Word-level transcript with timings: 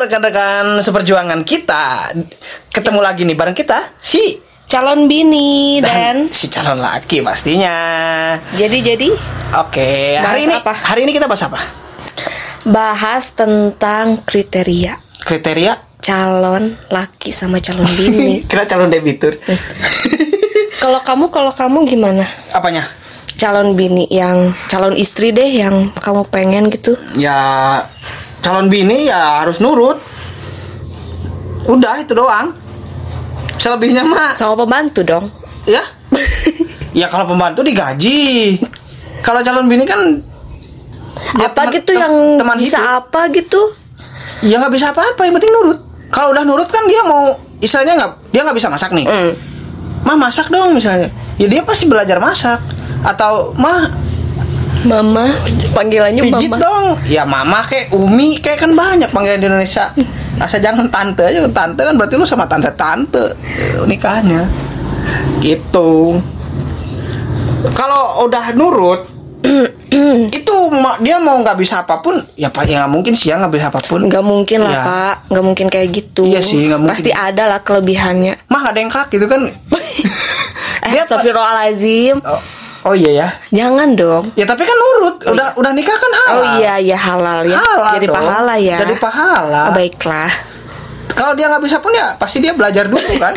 rekan-rekan 0.00 0.80
seperjuangan 0.80 1.44
kita 1.44 2.16
Ketemu 2.72 3.00
lagi 3.04 3.28
nih 3.28 3.36
bareng 3.36 3.56
kita 3.56 4.00
Si 4.00 4.40
calon 4.70 5.04
bini 5.10 5.82
dan 5.84 6.26
si 6.38 6.48
calon 6.48 6.80
laki 6.80 7.20
pastinya 7.20 7.76
jadi 8.56 8.94
jadi 8.94 9.08
Oke 9.60 10.16
hari 10.16 10.40
Bahas 10.40 10.46
ini 10.46 10.54
apa? 10.56 10.72
Hari 10.74 11.00
ini 11.04 11.12
kita 11.12 11.26
bahas 11.28 11.44
apa? 11.44 11.60
bahas 12.68 13.32
tentang 13.32 14.20
kriteria 14.20 15.00
Kriteria 15.24 15.72
calon 16.00 16.76
laki 16.88 17.28
sama 17.32 17.60
calon 17.60 17.84
bini. 17.84 18.40
Kita 18.48 18.64
calon 18.68 18.88
debitur 18.88 19.36
kalau 20.82 21.00
kamu 21.04 21.24
kalau 21.28 21.52
kamu 21.52 21.84
gimana? 21.84 22.24
Apanya? 22.56 22.88
Calon 23.36 23.76
bini 23.76 24.08
yang 24.08 24.52
calon 24.68 24.96
istri 24.96 25.32
deh 25.32 25.48
yang 25.48 25.92
kamu 25.96 26.24
pengen 26.28 26.68
gitu. 26.72 26.96
Ya 27.16 27.84
calon 28.40 28.66
bini 28.66 29.06
ya 29.06 29.44
harus 29.44 29.60
nurut 29.60 30.00
Udah 31.64 32.00
itu 32.00 32.12
doang 32.12 32.56
Selebihnya 33.56 34.00
mah 34.02 34.32
Sama 34.32 34.56
pembantu 34.56 35.04
dong. 35.04 35.28
Ya 35.64 35.84
Ya 37.00 37.06
kalau 37.06 37.28
pembantu 37.28 37.60
digaji 37.60 38.56
Kalau 39.20 39.40
calon 39.40 39.68
bini 39.68 39.84
kan 39.84 40.00
ya 41.36 41.46
apa 41.46 41.68
teman- 41.68 41.74
gitu 41.76 41.92
yang 41.92 42.14
teman 42.36 42.56
bisa 42.56 42.80
hidup. 42.80 42.96
apa 43.04 43.20
gitu? 43.30 43.60
Ya 44.40 44.56
nggak 44.56 44.72
bisa 44.72 44.90
apa-apa, 44.90 45.20
yang 45.22 45.36
penting 45.36 45.52
nurut. 45.52 45.78
Kalau 46.08 46.32
udah 46.32 46.42
nurut 46.42 46.66
kan 46.66 46.82
dia 46.86 47.04
mau, 47.04 47.30
istilahnya 47.60 47.94
nggak, 47.94 48.12
dia 48.32 48.40
nggak 48.42 48.56
bisa 48.56 48.72
masak 48.72 48.90
nih. 48.90 49.04
Hmm. 49.04 49.32
Mah 50.02 50.16
masak 50.16 50.48
dong 50.48 50.72
misalnya. 50.72 51.12
Ya 51.36 51.46
dia 51.46 51.60
pasti 51.60 51.86
belajar 51.86 52.18
masak. 52.18 52.58
Atau 53.04 53.52
mah 53.54 53.92
Mama, 54.80 55.28
panggilannya 55.70 56.24
pijit 56.24 56.48
mama. 56.48 56.56
dong. 56.58 56.84
Ya 57.04 57.22
mama 57.22 57.60
kayak 57.62 57.92
umi 57.92 58.38
kayak 58.38 58.60
kan 58.60 58.72
banyak 58.72 59.08
panggilan 59.08 59.36
di 59.36 59.46
Indonesia. 59.46 59.92
Asal 60.36 60.58
jangan 60.58 60.88
tante 60.88 61.20
aja, 61.22 61.44
tante 61.46 61.80
kan 61.82 61.94
berarti 61.94 62.14
lu 62.14 62.24
sama 62.24 62.44
tante-tante 62.44 63.36
eh, 63.36 63.84
nikahnya. 63.84 64.48
Gitu. 65.38 66.16
Kalau 67.70 68.02
udah 68.24 68.44
nurut 68.52 69.04
itu 70.30 70.54
dia 70.98 71.16
mau 71.18 71.36
nggak 71.36 71.56
bisa 71.56 71.80
apa 71.80 72.00
pun 72.00 72.12
ya 72.34 72.48
pak 72.48 72.64
ya 72.64 72.84
nggak 72.84 72.92
mungkin 72.92 73.12
sih 73.12 73.28
ya 73.28 73.36
nggak 73.36 73.52
bisa 73.52 73.66
apa 73.68 73.80
pun 73.82 74.04
Nggak 74.04 74.20
mungkin 74.22 74.58
lah 74.60 74.72
Ya. 74.72 74.82
pak, 74.82 75.14
nggak 75.28 75.44
mungkin 75.44 75.66
kayak 75.68 75.88
gitu. 75.90 76.24
Iya 76.24 76.40
sih, 76.40 76.68
nggak 76.68 76.78
mungkin. 76.78 76.92
Pasti 76.94 77.10
ada 77.10 77.44
lah 77.46 77.60
kelebihannya. 77.60 78.48
mah 78.48 78.62
ada 78.64 78.78
yang 78.78 78.88
kak 78.88 79.08
gitu 79.08 79.24
kan 79.26 79.44
Eh, 80.80 80.96
Astagfirullahaladzim. 80.96 82.24
oh, 82.24 82.40
oh 82.82 82.92
iya 82.92 83.10
ya 83.14 83.28
Jangan 83.50 83.92
dong. 83.92 84.24
ya 84.34 84.44
tapi 84.44 84.62
kan 84.62 84.72
nurut 84.72 85.16
udah 85.26 85.48
udah 85.54 85.70
nikah 85.70 85.92
kan 85.92 86.12
halal 86.18 86.32
Oh 86.32 86.44
iya 86.56 86.74
iya 86.76 86.96
halal 86.96 87.44
ya. 87.44 87.56
Halal 87.56 87.94
Jadi 87.94 88.06
dong. 88.06 88.16
pahala 88.16 88.54
ya. 88.56 88.78
jadi 88.80 88.94
pahala 88.96 89.62
Oh, 89.62 89.72
baiklah. 89.72 90.30
kalau 91.10 91.32
dia 91.34 91.46
nggak 91.46 91.62
bisa 91.62 91.76
pun 91.78 91.90
ya 91.90 92.16
pasti 92.16 92.38
dia 92.38 92.52
belajar 92.52 92.86
dulu 92.86 92.98
kan 93.20 93.34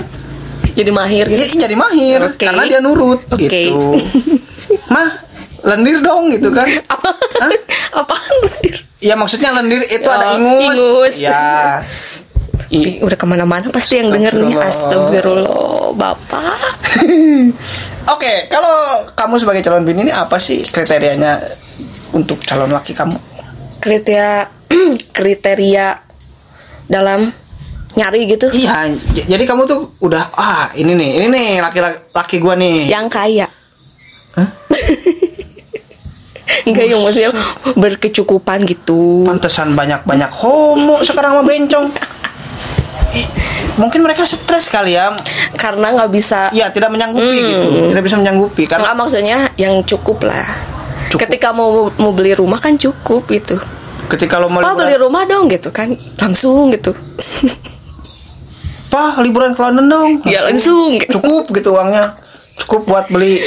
Jadi 0.71 0.89
mahir 0.89 1.25
ya, 1.25 1.37
gitu. 1.37 1.59
jadi 1.59 1.75
mahir 1.75 2.19
Oke. 2.25 2.41
karena 2.41 2.63
dia 2.65 2.79
nurut 2.79 3.21
Oke. 3.27 3.43
gitu 3.43 3.99
mah 4.93 5.21
lendir 5.63 5.99
dong 5.99 6.27
gitu 6.29 6.49
kan 6.49 6.65
Apa? 6.93 7.09
Hah? 7.13 7.51
Apaan? 7.95 8.35
ya 8.97 9.13
maksudnya 9.13 9.51
lendir 9.51 9.83
itu 9.83 10.03
Oh, 10.03 10.11
ada 10.11 10.33
ingus, 10.33 10.73
ingus. 10.73 11.15
ya 11.21 11.83
I- 12.73 12.97
udah 12.99 13.13
ke 13.13 13.23
mana-mana 13.23 13.69
pasti 13.69 14.01
yang 14.01 14.09
denger 14.09 14.33
nih 14.33 14.57
Astagfirullah. 14.57 15.93
Bapak 15.93 16.57
Oke, 18.13 18.49
kalau 18.49 19.05
kamu 19.13 19.37
sebagai 19.37 19.61
calon 19.61 19.85
bini 19.85 20.03
ini 20.03 20.11
apa 20.11 20.35
sih 20.35 20.59
kriterianya 20.59 21.39
untuk 22.11 22.35
calon 22.41 22.67
laki 22.67 22.91
kamu? 22.91 23.15
Kriteria 23.77 24.49
Kriteria 25.15 25.87
Dalam 26.83 27.31
Nyari 27.93 28.25
gitu 28.25 28.49
Iya, 28.49 28.89
jadi 29.29 29.43
kamu 29.45 29.63
tuh 29.63 29.93
udah 30.01 30.33
ah 30.33 30.65
ini 30.73 30.97
nih, 30.97 31.09
ini 31.21 31.27
nih 31.29 31.47
laki 31.61 31.79
laki 32.09 32.41
gua 32.41 32.57
nih. 32.57 32.89
Yang 32.89 33.07
kaya 33.07 33.47
Hah? 34.33 34.49
Enggak 36.65 36.85
yang 36.85 37.01
maksudnya 37.01 37.31
Berkecukupan 37.75 38.65
gitu 38.65 39.23
Pantesan 39.23 39.73
banyak-banyak 39.73 40.31
homo 40.33 41.01
sekarang 41.01 41.37
mah 41.37 41.45
bencong. 41.45 41.87
Mungkin 43.73 43.99
mereka 43.99 44.21
stres 44.23 44.69
kali 44.69 44.93
ya. 44.93 45.09
Karena 45.53 45.93
nggak 45.93 46.09
bisa 46.09 46.49
Ya, 46.51 46.69
tidak 46.69 46.89
menyanggupi 46.89 47.37
Hmm. 47.37 47.49
gitu. 47.53 47.67
Tidak 47.89 48.03
bisa 48.03 48.17
menyanggupi 48.17 48.63
karena 48.65 48.85
Enggak 48.85 48.97
maksudnya 48.97 49.37
Yang 49.55 49.75
cukup 49.93 50.25
lah 50.25 50.45
Cukup. 51.09 51.25
Ketika 51.25 51.49
mau 51.51 51.89
mau 51.95 52.11
beli 52.11 52.33
rumah 52.33 52.57
kan 52.57 52.73
cukup 52.73 53.25
gitu 53.27 53.57
ketika 54.03 54.35
lo 54.35 54.51
mau 54.51 54.59
Pak 54.59 54.75
beli 54.75 54.93
liburan, 54.93 55.03
rumah 55.07 55.23
dong 55.23 55.45
gitu 55.47 55.69
kan 55.69 55.89
Langsung 56.19 56.69
gitu 56.69 56.91
Pak 58.89 59.17
liburan 59.19 59.53
ke 59.53 59.61
London 59.61 59.85
dong. 59.89 60.09
Ya 60.33 60.45
langsung 60.45 60.97
gitu 60.97 61.17
Cukup 61.17 61.49
gitu 61.51 61.73
uangnya. 61.73 62.13
Cukup 62.59 62.85
buat 62.85 63.05
beli 63.09 63.41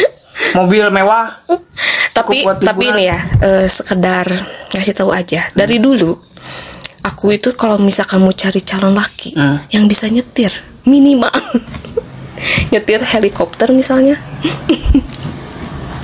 mobil 0.53 0.85
mewah. 0.91 1.39
tapi 2.17 2.41
tapi 2.43 2.89
ini 2.89 3.13
ya 3.13 3.19
eh, 3.39 3.67
sekedar 3.69 4.25
ngasih 4.73 4.97
tahu 4.97 5.13
aja 5.13 5.53
dari 5.53 5.77
dulu 5.77 6.17
aku 7.07 7.31
itu 7.31 7.55
kalau 7.55 7.79
misalkan 7.79 8.19
mau 8.19 8.35
cari 8.35 8.59
calon 8.61 8.93
laki 8.93 9.33
Hmm. 9.33 9.63
yang 9.71 9.87
bisa 9.87 10.11
nyetir 10.11 10.51
minimal 10.83 11.31
nyetir 12.75 13.01
helikopter 13.03 13.71
misalnya 13.71 14.19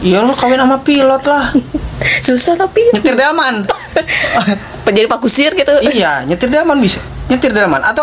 Iya 0.02 0.18
lo 0.18 0.34
kawin 0.34 0.58
sama 0.58 0.82
pilot 0.82 1.22
lah. 1.22 1.54
susah 2.26 2.58
tapi 2.58 2.82
Nyetir 2.90 3.14
delman. 3.14 3.62
jadi 4.90 5.06
pak 5.06 5.22
kusir 5.22 5.54
gitu 5.54 5.70
iya, 5.86 6.26
nyetir 6.26 6.50
delman 6.50 6.82
bisa. 6.82 6.98
Nyetir 7.30 7.54
delman 7.54 7.78
atau 7.78 8.02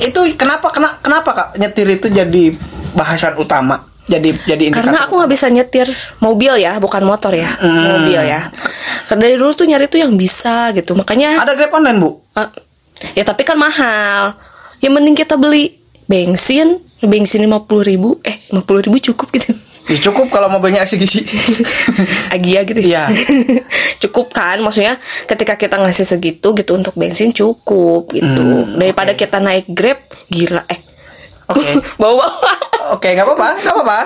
itu 0.00 0.24
kenapa 0.34 0.72
kena, 0.72 0.96
kenapa 1.04 1.30
Kak 1.30 1.48
nyetir 1.60 1.84
itu 1.86 2.08
jadi 2.08 2.56
bahasan 2.96 3.36
utama? 3.36 3.84
Jadi 4.02 4.34
jadi 4.44 4.62
indikator. 4.66 4.82
karena 4.82 4.98
aku 5.02 5.14
nggak 5.14 5.30
bisa 5.30 5.46
nyetir 5.46 5.86
mobil 6.18 6.52
ya 6.56 6.74
bukan 6.76 7.02
motor 7.02 7.30
ya 7.30 7.46
Hmm. 7.54 8.02
mobil 8.02 8.18
ya 8.18 8.50
karena 9.06 9.22
dari 9.22 9.36
dulu 9.36 9.52
tuh 9.52 9.64
nyari 9.64 9.86
tuh 9.86 9.98
yang 9.98 10.12
bisa 10.12 10.70
gitu 10.70 10.92
makanya 10.92 11.38
ada 11.38 11.54
Grab 11.54 11.70
online, 11.72 11.96
Bu. 11.96 12.18
Eh, 12.34 12.48
ya 13.12 13.22
tapi 13.22 13.42
kan 13.42 13.54
mahal 13.54 14.34
ya 14.78 14.88
mending 14.88 15.14
kita 15.14 15.34
beli 15.34 15.78
bensin 16.04 16.76
bensin 17.00 17.40
lima 17.40 17.60
puluh 17.60 17.82
ribu 17.84 18.18
eh 18.20 18.42
lima 18.48 18.60
puluh 18.60 18.80
ribu 18.80 18.98
cukup 19.00 19.30
gitu 19.32 19.54
Ya, 19.82 19.98
cukup 20.00 20.30
kalau 20.30 20.46
mobilnya 20.48 20.82
eksekusi. 20.86 21.26
Agia 22.28 22.62
gitu 22.62 22.78
Iya. 22.80 23.10
cukup 24.02 24.30
kan 24.30 24.58
maksudnya 24.58 24.94
ketika 25.24 25.54
kita 25.54 25.74
ngasih 25.76 26.06
segitu 26.08 26.54
gitu 26.54 26.72
untuk 26.72 26.94
bensin 26.94 27.30
cukup 27.30 28.06
gitu 28.08 28.26
Hmm, 28.42 28.78
daripada 28.78 29.10
oke. 29.10 29.18
kita 29.18 29.38
naik 29.38 29.66
grab 29.68 29.98
gila 30.26 30.62
eh 30.66 30.78
Oke. 31.52 31.70
bawa 32.00 32.24
bawa 32.24 32.52
Oke, 32.92 33.14
nggak 33.14 33.24
apa-apa, 33.24 33.48
nggak 33.62 33.74
apa-apa. 33.78 34.00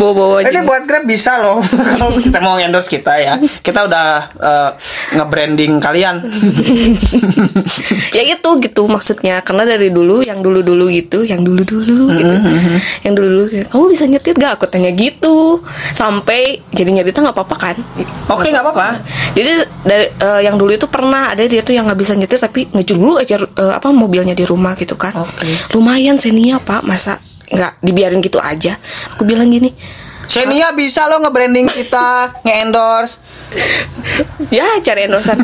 bawa 0.00 0.12
bawa 0.16 0.36
Ini 0.40 0.64
buat 0.64 0.82
Grab 0.88 1.04
bisa 1.04 1.36
loh. 1.36 1.60
Kalau 1.92 2.16
kita 2.16 2.40
mau 2.40 2.56
endorse 2.56 2.88
kita 2.88 3.20
ya, 3.20 3.36
kita 3.60 3.84
udah 3.84 4.06
eh, 4.40 4.70
nge-branding 5.20 5.76
kalian. 5.78 6.24
ya 8.16 8.22
itu 8.24 8.50
gitu 8.64 8.82
maksudnya 8.88 9.44
karena 9.44 9.68
dari 9.68 9.92
dulu 9.92 10.24
yang 10.24 10.40
dulu 10.40 10.64
dulu 10.64 10.88
gitu 10.88 11.22
yang 11.22 11.44
dulu 11.44 11.62
dulu 11.62 12.08
gitu 12.12 12.34
Hmm, 12.42 12.78
yang 13.04 13.14
dulu 13.14 13.28
dulu 13.28 13.44
kamu 13.68 13.84
bisa 13.92 14.04
nyetir 14.08 14.34
gak 14.34 14.56
aku 14.58 14.66
tanya 14.66 14.90
gitu 14.96 15.60
sampai 15.92 16.64
jadi 16.72 16.90
nyerita 16.90 17.20
nggak 17.20 17.36
apa-apa 17.36 17.56
kan 17.56 17.76
Oke, 18.32 18.48
nggak 18.48 18.64
apa-apa. 18.64 18.88
Jadi 19.32 19.64
dari 19.84 20.06
eh, 20.12 20.40
yang 20.44 20.60
dulu 20.60 20.72
itu 20.76 20.86
pernah 20.86 21.32
ada 21.32 21.44
dia 21.48 21.64
tuh 21.64 21.72
yang 21.72 21.88
nggak 21.88 22.00
bisa 22.00 22.12
nyetir 22.12 22.36
tapi 22.36 22.68
ngejul 22.68 22.96
dulu 23.00 23.14
aja 23.16 23.40
eh, 23.40 23.72
apa 23.72 23.88
mobilnya 23.90 24.36
di 24.36 24.44
rumah 24.44 24.76
gitu 24.76 24.94
kan. 25.00 25.16
Oke. 25.16 25.72
lumayan 25.72 26.20
senia 26.20 26.60
pak. 26.60 26.84
Masa 26.84 27.16
nggak 27.52 27.80
dibiarin 27.80 28.20
gitu 28.20 28.36
aja? 28.38 28.76
Aku 29.16 29.24
bilang 29.24 29.48
gini 29.48 29.72
Xenia 30.24 30.72
bisa 30.72 31.06
lo 31.06 31.20
nge-branding 31.20 31.66
kita, 31.66 32.32
nge-endorse. 32.40 33.18
ya 34.48 34.64
cari 34.80 35.04
endorsan 35.04 35.36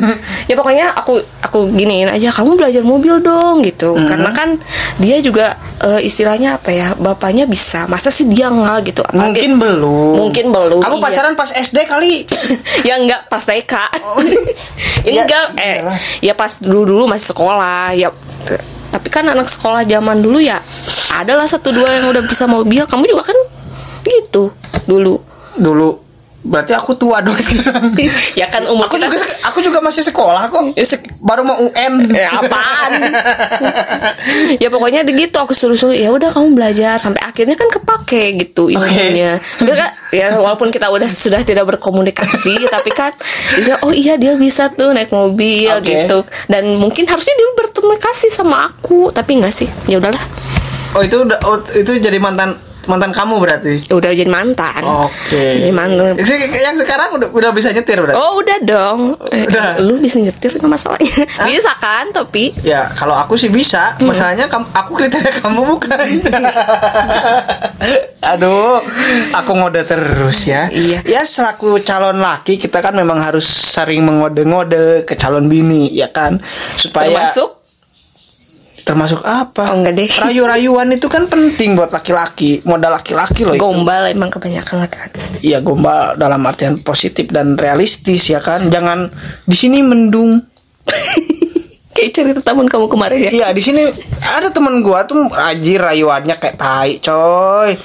ya 0.45 0.53
pokoknya 0.53 0.97
aku 0.97 1.13
aku 1.39 1.69
giniin 1.69 2.09
aja 2.09 2.29
kamu 2.31 2.57
belajar 2.57 2.81
mobil 2.81 3.21
dong 3.21 3.61
gitu 3.61 3.93
karena 3.93 4.33
kan 4.33 4.57
dia 4.97 5.21
juga 5.21 5.53
eh, 5.79 6.01
istilahnya 6.01 6.57
apa 6.57 6.69
ya 6.69 6.87
bapaknya 6.95 7.45
bisa 7.45 7.85
masa 7.85 8.09
sih 8.09 8.25
dia 8.25 8.49
nggak 8.49 8.77
gitu 8.87 9.05
Apalagi- 9.05 9.45
Mungkin 9.45 9.51
belum. 9.55 10.13
mungkin 10.17 10.45
belum 10.49 10.81
Kamu 10.81 10.95
iya. 10.95 11.05
pacaran 11.05 11.33
pas 11.35 11.49
SD 11.51 11.77
kali. 11.85 12.25
ya 12.87 12.97
enggak 12.97 13.29
pas 13.29 13.41
TK 13.41 13.73
Iya, 15.05 15.21
enggak 15.23 15.45
eh 15.55 15.75
iyalah. 15.77 15.97
ya 16.19 16.33
pas 16.33 16.51
dulu 16.57 16.81
dulu 16.87 17.03
masih 17.05 17.29
sekolah 17.29 17.93
ya 17.93 18.09
tapi 18.89 19.07
kan 19.07 19.21
anak 19.23 19.45
sekolah 19.45 19.85
zaman 19.85 20.17
dulu 20.17 20.41
ya 20.41 20.57
adalah 21.13 21.45
satu 21.45 21.69
dua 21.69 21.93
yang 21.93 22.09
udah 22.09 22.25
bisa 22.25 22.49
mobil 22.49 22.81
kamu 22.83 23.05
juga 23.05 23.29
kan 23.29 23.37
gitu 24.01 24.49
dulu 24.89 25.21
Dulu 25.55 26.09
Berarti 26.39 26.71
aku 26.71 26.95
tua 26.95 27.19
dong 27.19 27.35
sekarang. 27.43 27.91
ya 28.31 28.47
kan 28.47 28.63
umur 28.65 28.87
aku 28.87 28.95
kita 28.95 29.11
juga 29.11 29.27
aku 29.43 29.59
juga 29.59 29.83
masih 29.83 30.07
sekolah 30.07 30.47
kok. 30.47 30.71
Ya, 30.71 30.87
sek- 30.87 31.11
Baru 31.19 31.43
mau 31.43 31.59
UN. 31.59 32.07
Ya, 32.07 32.31
apaan? 32.31 33.11
ya 34.55 34.71
pokoknya 34.71 35.03
gitu 35.03 35.35
aku 35.35 35.51
suruh-suruh 35.51 35.91
ya 35.91 36.07
udah 36.09 36.31
kamu 36.31 36.55
belajar 36.55 36.95
sampai 36.95 37.19
akhirnya 37.21 37.55
kan 37.55 37.67
kepake 37.67 38.39
gitu 38.39 38.71
ilmunya. 38.71 39.43
Udah 39.59 39.75
kan 39.75 39.89
ya 40.09 40.31
walaupun 40.39 40.71
kita 40.71 40.87
udah 40.87 41.05
sudah 41.05 41.43
tidak 41.43 41.67
berkomunikasi 41.67 42.55
tapi 42.73 42.91
kan 42.91 43.11
bisa 43.53 43.75
oh 43.83 43.91
iya 43.91 44.15
dia 44.15 44.39
bisa 44.39 44.71
tuh 44.71 44.95
naik 44.95 45.11
mobil 45.11 45.67
Oke. 45.69 46.07
gitu 46.07 46.23
dan 46.47 46.71
mungkin 46.73 47.03
harusnya 47.03 47.35
dia 47.35 47.49
berterima 47.53 47.99
kasih 47.99 48.31
sama 48.31 48.63
aku 48.65 49.11
tapi 49.11 49.37
enggak 49.37 49.53
sih 49.53 49.67
ya 49.85 49.99
udahlah 49.99 50.23
Oh 50.89 51.03
itu 51.03 51.19
udah 51.19 51.37
oh, 51.43 51.59
itu 51.69 51.99
jadi 51.99 52.17
mantan 52.17 52.57
mantan 52.89 53.13
kamu 53.13 53.37
berarti. 53.37 53.85
Udah 53.93 54.09
jadi 54.09 54.25
mantan 54.25 54.81
Oke. 54.81 55.61
jadi 55.61 55.69
mantan 55.69 56.17
Itu 56.17 56.33
yang 56.33 56.73
sekarang 56.73 57.13
udah 57.13 57.29
udah 57.29 57.49
bisa 57.53 57.69
nyetir 57.69 58.01
berarti. 58.01 58.17
Oh 58.17 58.41
udah 58.41 58.57
dong 58.59 59.13
Eh, 59.29 59.45
Udah. 59.45 59.77
Lu 59.77 60.01
bisa 60.01 60.17
nyetir 60.17 60.49
nggak 60.49 60.65
masalahnya 60.65 61.29
Bisa 61.45 61.77
kan 61.77 62.09
tapi 62.09 62.49
Ya 62.59 62.89
kalau 62.91 63.13
aku 63.13 63.37
sih 63.37 63.47
bisa. 63.47 63.93
Masalahnya 64.01 64.49
kamu, 64.49 64.65
aku 64.73 64.91
kriteria 64.97 65.33
kamu 65.39 65.61
bukan. 65.69 65.99
Aduh, 68.29 68.79
aku 69.31 69.51
ngode 69.55 69.81
terus 69.83 70.45
ya. 70.45 70.67
Iya. 70.69 71.01
Ya 71.01 71.21
selaku 71.23 71.81
calon 71.81 72.19
laki 72.19 72.57
kita 72.57 72.79
kan 72.79 72.93
memang 72.93 73.17
harus 73.17 73.47
sering 73.47 74.05
mengode-ngode 74.05 75.03
ke 75.03 75.13
calon 75.15 75.47
bini 75.47 75.89
ya 75.89 76.09
kan 76.09 76.37
supaya 76.75 77.25
Termasuk 77.25 77.58
termasuk 78.83 79.21
apa? 79.23 79.71
Oh, 79.71 79.79
enggak 79.79 79.93
deh. 79.97 80.09
Rayu-rayuan 80.09 80.89
itu 80.93 81.07
kan 81.07 81.27
penting 81.27 81.77
buat 81.77 81.91
laki-laki, 81.93 82.63
modal 82.65 82.95
laki-laki 82.95 83.47
loh 83.47 83.55
itu. 83.55 83.61
Gombal 83.61 84.11
emang 84.11 84.29
kebanyakan 84.33 84.85
laki-laki 84.85 85.17
Iya 85.43 85.63
gombal 85.63 86.19
dalam 86.19 86.41
artian 86.45 86.79
positif 86.81 87.29
dan 87.31 87.55
realistis 87.55 88.29
ya 88.29 88.43
kan. 88.43 88.67
Jangan 88.67 89.11
di 89.45 89.55
sini 89.57 89.79
mendung. 89.85 90.39
Kayak 91.99 92.11
cerita 92.15 92.39
teman 92.39 92.69
kamu 92.69 92.87
kemarin 92.87 93.19
ya 93.19 93.31
Iya 93.33 93.47
di 93.51 93.59
sini 93.59 93.83
ada 94.23 94.53
teman 94.55 94.79
gua 94.79 95.03
tuh 95.03 95.27
rajin 95.27 95.83
rayuannya 95.83 96.35
kayak 96.39 96.55
tai 96.55 96.95
coy. 97.03 97.75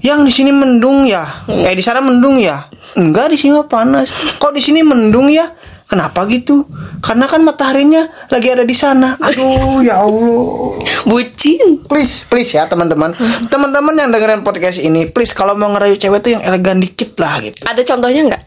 Yang 0.00 0.20
di 0.30 0.32
sini 0.32 0.50
mendung 0.54 1.04
ya? 1.04 1.44
Eh 1.50 1.74
di 1.74 1.82
sana 1.82 1.98
mendung 1.98 2.38
ya? 2.38 2.70
Enggak 2.96 3.34
di 3.34 3.36
sini 3.36 3.58
panas. 3.66 4.38
Kok 4.38 4.54
di 4.54 4.62
sini 4.62 4.80
mendung 4.86 5.28
ya? 5.28 5.44
Kenapa 5.88 6.24
gitu? 6.30 6.68
Karena 7.08 7.24
kan 7.24 7.40
mataharinya 7.40 8.04
lagi 8.28 8.52
ada 8.52 8.68
di 8.68 8.76
sana. 8.76 9.16
Aduh 9.16 9.80
ya 9.80 10.04
Allah. 10.04 10.76
Bucin 11.08 11.80
Please, 11.88 12.28
please 12.28 12.52
ya 12.52 12.68
teman-teman. 12.68 13.16
Teman-teman 13.48 13.96
yang 13.96 14.12
dengerin 14.12 14.44
podcast 14.44 14.76
ini, 14.76 15.08
please 15.08 15.32
kalau 15.32 15.56
mau 15.56 15.72
ngerayu 15.72 15.96
cewek 15.96 16.20
tuh 16.20 16.36
yang 16.36 16.44
elegan 16.44 16.76
dikit 16.84 17.16
lah 17.16 17.40
gitu. 17.40 17.64
Ada 17.64 17.80
contohnya 17.80 18.28
nggak? 18.28 18.42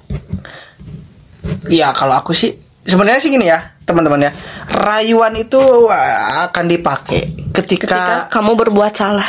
Iya, 1.74 1.90
kalau 1.98 2.22
aku 2.22 2.38
sih 2.38 2.54
sebenarnya 2.86 3.18
sih 3.18 3.34
gini 3.34 3.50
ya, 3.50 3.74
teman-teman 3.82 4.30
ya. 4.30 4.32
Rayuan 4.70 5.34
itu 5.42 5.58
uh, 5.90 6.46
akan 6.54 6.70
dipakai 6.70 7.50
ketika, 7.50 7.90
Ketika 7.90 8.16
kamu 8.30 8.54
berbuat 8.62 8.94
salah 8.94 9.26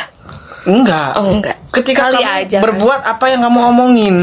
enggak. 0.63 1.11
Oh 1.19 1.27
enggak 1.27 1.57
Ketika 1.73 2.07
Kali 2.07 2.21
kamu 2.21 2.29
aja 2.45 2.57
kan? 2.61 2.63
berbuat 2.69 3.01
apa 3.01 3.25
yang 3.33 3.41
kamu 3.49 3.59
omongin. 3.73 4.15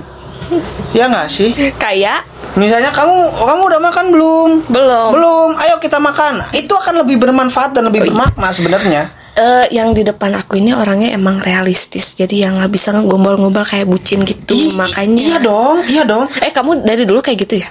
ya 0.96 1.08
enggak 1.08 1.32
sih? 1.32 1.56
Kayak 1.72 2.28
Misalnya 2.54 2.90
kamu 2.90 3.14
kamu 3.36 3.62
udah 3.62 3.80
makan 3.80 4.04
belum? 4.10 4.50
Belum 4.66 5.08
Belum. 5.10 5.48
Ayo 5.56 5.78
kita 5.78 5.98
makan. 5.98 6.42
Itu 6.50 6.72
akan 6.72 7.02
lebih 7.02 7.18
bermanfaat 7.18 7.72
dan 7.72 7.86
lebih 7.86 8.04
bermakna 8.04 8.50
sebenarnya. 8.50 9.10
Eh, 9.32 9.64
yang 9.72 9.94
di 9.94 10.02
depan 10.02 10.34
aku 10.34 10.58
ini 10.58 10.74
orangnya 10.74 11.14
emang 11.14 11.38
realistis 11.38 12.12
jadi 12.12 12.44
yang 12.44 12.58
nggak 12.58 12.66
bisa 12.68 12.90
ngegombal-gombal 12.92 13.62
kayak 13.62 13.86
bucin 13.86 14.26
gitu 14.26 14.52
Ih, 14.52 14.74
makanya 14.74 15.22
Iya 15.22 15.38
dong, 15.38 15.76
iya 15.86 16.02
dong. 16.02 16.26
eh 16.42 16.50
kamu 16.50 16.82
dari 16.82 17.06
dulu 17.06 17.22
kayak 17.22 17.46
gitu 17.46 17.62
ya 17.62 17.70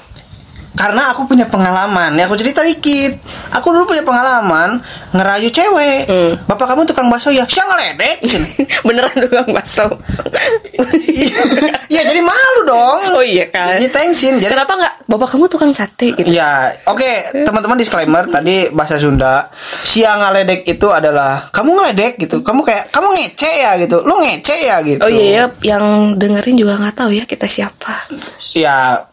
Karena 0.80 1.12
aku 1.12 1.28
punya 1.28 1.44
pengalaman, 1.44 2.16
ya 2.16 2.24
aku 2.24 2.40
cerita 2.40 2.64
dikit. 2.64 3.20
Aku 3.52 3.76
dulu 3.76 3.92
punya 3.92 4.00
pengalaman 4.08 4.80
ngerayu 5.12 5.52
cewek. 5.52 6.08
Hmm. 6.08 6.32
Bapak 6.48 6.72
kamu 6.72 6.88
tukang 6.88 7.12
bakso 7.12 7.36
ya, 7.36 7.44
siang 7.52 7.68
ngeledek. 7.68 8.24
beneran 8.88 9.12
tukang 9.20 9.52
bakso 9.52 9.86
Iya 11.90 12.02
jadi 12.08 12.22
malu 12.24 12.60
dong. 12.70 13.00
oh 13.20 13.26
iya 13.26 13.50
kan 13.50 13.76
Jadi 13.76 13.88
tensin. 13.92 14.38
Jadi 14.40 14.54
kenapa 14.54 14.74
nggak 14.78 14.94
bapak 15.10 15.28
kamu 15.36 15.46
tukang 15.52 15.72
sate 15.76 16.14
gitu 16.16 16.30
Ya, 16.30 16.72
oke 16.88 17.44
teman-teman 17.44 17.76
disclaimer 17.76 18.24
tadi 18.30 18.70
bahasa 18.72 18.96
Sunda. 19.02 19.50
Siang 19.84 20.22
ngeledek 20.22 20.64
itu 20.70 20.88
adalah 20.94 21.50
kamu 21.52 21.76
ngeledek 21.76 22.14
gitu. 22.22 22.40
Kamu 22.46 22.62
kayak 22.64 22.94
kamu 22.94 23.08
ngece 23.18 23.52
ya 23.52 23.72
gitu. 23.82 24.06
Lu 24.06 24.22
ngece 24.22 24.56
ya 24.64 24.76
gitu. 24.86 25.02
Oh 25.04 25.10
iya 25.12 25.26
ya, 25.26 25.44
yang 25.76 26.16
dengerin 26.16 26.56
juga 26.56 26.78
nggak 26.80 26.96
tahu 26.96 27.12
ya 27.12 27.26
kita 27.26 27.50
siapa. 27.50 28.08
Ya 28.56 29.04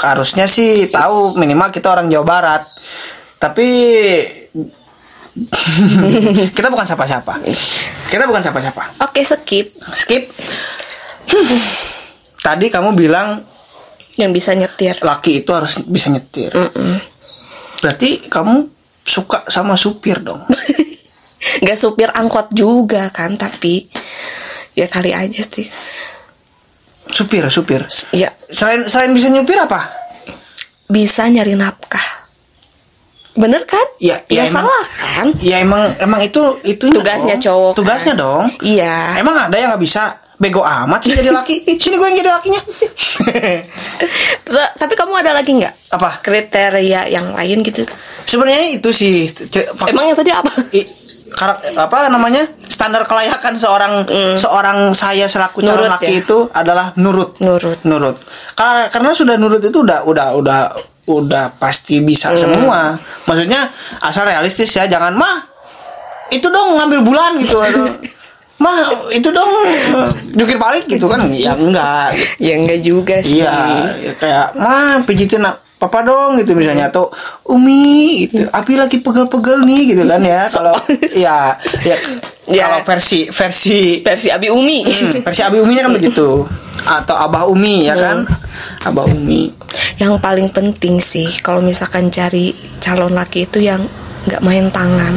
harusnya 0.00 0.48
sih 0.48 0.88
tahu 0.88 1.36
minimal 1.36 1.68
kita 1.68 1.92
orang 1.92 2.08
Jawa 2.08 2.24
Barat. 2.24 2.62
Tapi 3.40 3.68
kita 6.56 6.68
bukan 6.72 6.86
siapa-siapa. 6.88 7.40
Kita 8.08 8.24
bukan 8.26 8.42
siapa-siapa. 8.42 9.04
Oke 9.04 9.20
skip 9.22 9.76
Skip. 9.76 10.32
Tadi 12.40 12.66
kamu 12.72 12.96
bilang 12.96 13.44
yang 14.18 14.32
bisa 14.34 14.52
nyetir. 14.56 14.98
laki 15.00 15.44
itu 15.44 15.50
harus 15.52 15.80
bisa 15.86 16.10
nyetir. 16.10 16.52
Mm-mm. 16.52 17.00
Berarti 17.80 18.28
kamu 18.28 18.68
suka 19.04 19.48
sama 19.48 19.76
supir 19.76 20.20
dong. 20.20 20.40
Gak 21.64 21.78
supir 21.80 22.12
angkot 22.12 22.52
juga 22.52 23.08
kan 23.12 23.36
tapi 23.36 23.88
ya 24.76 24.88
kali 24.88 25.12
aja 25.12 25.40
sih. 25.40 25.68
Supir, 27.10 27.48
supir. 27.48 27.84
Ya 28.12 28.32
Selain 28.50 28.82
selain 28.84 29.12
bisa 29.12 29.28
nyupir 29.28 29.56
apa? 29.56 29.98
bisa 30.86 31.22
nyari 31.24 31.54
nafkah. 31.54 32.02
Bener 33.38 33.62
kan? 33.62 33.86
Ya, 34.02 34.18
ya 34.26 34.42
Nggak 34.42 34.50
emang- 34.50 34.66
salah 34.66 34.84
kan? 34.90 35.26
Ya 35.38 35.56
emang 35.62 35.82
emang 35.96 36.20
itu 36.20 36.42
itu 36.66 36.90
Tugasnya 36.90 37.38
cowok. 37.38 37.72
kan? 37.72 37.78
Tugasnya 37.78 38.14
dong. 38.18 38.50
Iya. 38.58 39.14
Emang 39.16 39.38
ada 39.38 39.54
yang 39.54 39.70
nggak 39.70 39.78
bisa 39.80 40.02
bego 40.34 40.66
amat 40.66 41.06
sih 41.06 41.14
jadi 41.14 41.30
laki. 41.30 41.62
Sini 41.82 41.94
gue 41.94 42.08
yang 42.10 42.18
jadi 42.18 42.30
lakinya. 42.34 42.58
Tapi 44.82 44.92
kamu 44.96 45.12
ada 45.14 45.30
lagi 45.30 45.54
nggak 45.54 45.94
apa? 45.94 46.10
kriteria 46.26 47.06
yang 47.06 47.38
lain 47.38 47.62
gitu? 47.62 47.86
Sebenarnya 48.26 48.82
itu 48.82 48.90
sih. 48.90 49.30
Emang 49.86 50.10
yang 50.10 50.18
tadi 50.18 50.34
apa? 50.34 50.50
I- 51.30 51.32
karak- 51.32 51.62
apa 51.72 51.98
namanya 52.08 52.42
standar 52.60 53.02
kelayakan 53.02 53.54
seorang 53.54 53.92
seorang 54.34 54.78
saya 54.90 55.24
selaku 55.24 55.62
calon 55.62 55.70
Mm. 55.76 55.78
Nurut 55.80 55.94
laki 55.94 56.06
ya? 56.08 56.20
itu 56.20 56.38
adalah 56.50 56.86
nurut 56.96 57.30
Nurut. 57.38 57.78
nurut 57.82 58.16
karena 58.52 58.86
karena 58.88 59.10
sudah 59.12 59.34
nurut 59.36 59.60
itu 59.60 59.78
udah 59.78 60.02
udah 60.02 60.26
udah 60.34 60.60
udah 61.08 61.44
pasti 61.56 61.98
bisa 62.00 62.28
Mm. 62.28 62.38
semua 62.38 62.98
maksudnya 63.24 63.70
asal 64.00 64.24
realistis 64.24 64.70
ya 64.70 64.84
jangan 64.84 65.14
mah 65.14 65.46
itu 66.28 66.46
dong 66.46 66.76
ngambil 66.76 67.00
bulan 67.00 67.38
gitu 67.38 67.58
mah 68.60 68.76
itu 69.08 69.30
dong 69.30 69.48
jukir 70.30 70.54
balik 70.54 70.84
gitu 70.84 71.06
kan 71.06 71.32
ya 71.32 71.56
enggak 71.56 72.12
ya 72.36 72.54
enggak 72.54 72.78
juga 72.78 73.16
sih. 73.18 73.40
iya 73.40 73.56
ya 73.96 74.12
kayak 74.14 74.46
mah 74.52 75.00
pijitin 75.02 75.48
papa 75.80 76.04
dong 76.04 76.36
gitu 76.36 76.52
misalnya. 76.52 76.86
Atau 76.86 77.08
umi 77.46 78.28
gitu. 78.28 78.44
Api 78.46 78.76
lagi 78.76 79.00
pegel-pegel 79.00 79.64
nih 79.64 79.80
gitu 79.88 80.04
kan 80.04 80.20
ya. 80.20 80.44
Kalau 80.46 80.76
ya 81.10 81.56
ya 81.82 81.96
Ya. 82.50 82.66
kalau 82.66 82.82
versi 82.82 83.30
versi 83.30 84.02
Versi 84.02 84.26
Abi 84.28 84.50
Umi. 84.50 84.82
hmm, 84.82 85.22
versi 85.22 85.38
abi 85.38 85.62
uminya 85.62 85.86
kan 85.86 85.94
begitu. 85.94 86.42
Atau 86.82 87.14
abah 87.14 87.46
umi 87.46 87.86
ya 87.86 87.94
kan? 87.94 88.26
Abah 88.82 89.06
umi. 89.06 89.54
Yang 89.94 90.18
paling 90.18 90.50
penting 90.50 90.98
sih 90.98 91.30
kalau 91.40 91.62
misalkan 91.62 92.10
cari 92.10 92.50
calon 92.82 93.14
laki 93.14 93.46
itu 93.46 93.62
yang 93.62 93.78
nggak 94.26 94.42
main 94.42 94.66
tangan. 94.66 95.14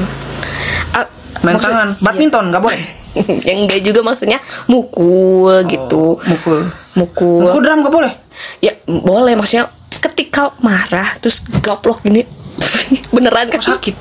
Ah, 0.94 1.10
main 1.42 1.58
maksud- 1.58 1.66
tangan? 1.66 1.90
badminton 2.00 2.54
nggak 2.54 2.62
boleh? 2.62 2.82
Yang 3.50 3.58
enggak 3.66 3.82
juga 3.82 4.00
maksudnya 4.04 4.38
mukul 4.68 5.66
gitu. 5.66 6.22
mukul. 6.22 6.60
Mukul. 6.94 7.42
mukul 7.46 7.62
drum 7.62 7.82
nggak 7.82 7.94
boleh? 7.94 8.14
Ya 8.62 8.78
boleh 8.86 9.34
maksudnya 9.34 9.74
ketika 10.00 10.54
marah 10.62 11.18
terus 11.20 11.44
gaplok 11.62 12.02
gini 12.06 12.24
beneran 13.16 13.50
kan 13.50 13.60
Oh, 13.62 13.68
sakit 13.78 13.96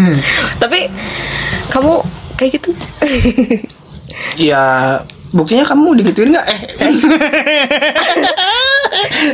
Tapi 0.62 0.88
kamu 1.70 1.92
kayak 2.36 2.50
gitu. 2.60 2.70
ya 4.50 4.96
buktinya 5.30 5.62
kamu 5.62 6.02
digituin 6.02 6.34
nggak 6.34 6.46
eh 6.50 6.60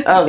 Oh, 0.07 0.27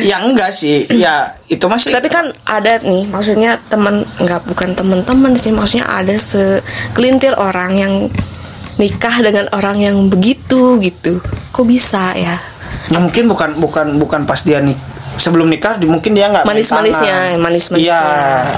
ya 0.00 0.22
enggak 0.22 0.54
sih 0.54 0.86
ya 0.96 1.34
itu 1.50 1.66
masih 1.68 1.92
Tapi 1.92 2.08
kan 2.08 2.32
ada 2.48 2.80
nih, 2.80 3.04
maksudnya 3.10 3.60
teman 3.68 4.06
nggak 4.22 4.46
bukan 4.48 4.72
teman-teman 4.72 5.36
sih, 5.36 5.52
maksudnya 5.52 5.84
ada 5.90 6.14
segelintir 6.16 7.36
orang 7.36 7.76
yang 7.76 7.94
nikah 8.80 9.20
dengan 9.20 9.50
orang 9.52 9.82
yang 9.82 9.96
begitu 10.08 10.80
gitu. 10.80 11.20
Kok 11.52 11.66
bisa 11.66 12.14
ya? 12.16 12.38
Ya 12.88 12.98
mungkin 13.02 13.26
bukan 13.28 13.58
bukan 13.58 13.98
bukan 14.00 14.20
pas 14.24 14.40
dia 14.46 14.62
nih 14.62 14.76
sebelum 15.16 15.46
nikah 15.46 15.78
mungkin 15.80 16.12
dia 16.12 16.26
nggak 16.26 16.44
Manis-manisnya, 16.44 17.34
tangan. 17.34 17.40
manis-manisnya. 17.40 17.86
Iya, 17.88 18.02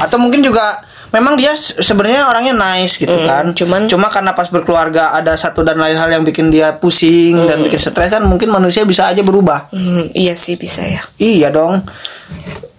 atau 0.03 0.17
mungkin 0.17 0.41
juga 0.41 0.81
memang 1.09 1.35
dia 1.35 1.53
se- 1.53 1.79
sebenarnya 1.79 2.27
orangnya 2.27 2.53
nice 2.53 2.97
gitu 2.97 3.15
Mm, 3.15 3.25
kan. 3.25 3.45
cuman- 3.53 3.89
cuma 3.89 4.07
karena 4.07 4.33
pas 4.33 4.45
berkeluarga 4.47 5.13
ada 5.13 5.33
satu 5.35 5.61
dan 5.61 5.77
lain 5.77 5.95
hal 5.95 6.09
yang 6.11 6.21
bikin 6.21 6.49
dia 6.49 6.75
pusing 6.75 7.47
dan 7.47 7.61
bikin 7.61 7.79
stres 7.79 8.09
kan 8.09 8.21
mungkin 8.23 8.49
manusia 8.49 8.83
bisa 8.83 9.07
aja 9.07 9.21
berubah. 9.21 9.69
Hmm, 9.71 10.13
iya 10.13 10.35
sih 10.35 10.55
bisa 10.55 10.81
ya. 10.81 11.01
Iya 11.17 11.49
dong. 11.49 11.81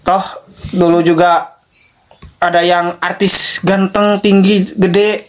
Toh 0.01 0.25
dulu 0.71 1.01
juga 1.01 1.57
ada 2.37 2.61
yang 2.61 2.95
artis 2.99 3.59
ganteng, 3.59 4.19
tinggi, 4.19 4.63
gede, 4.73 5.27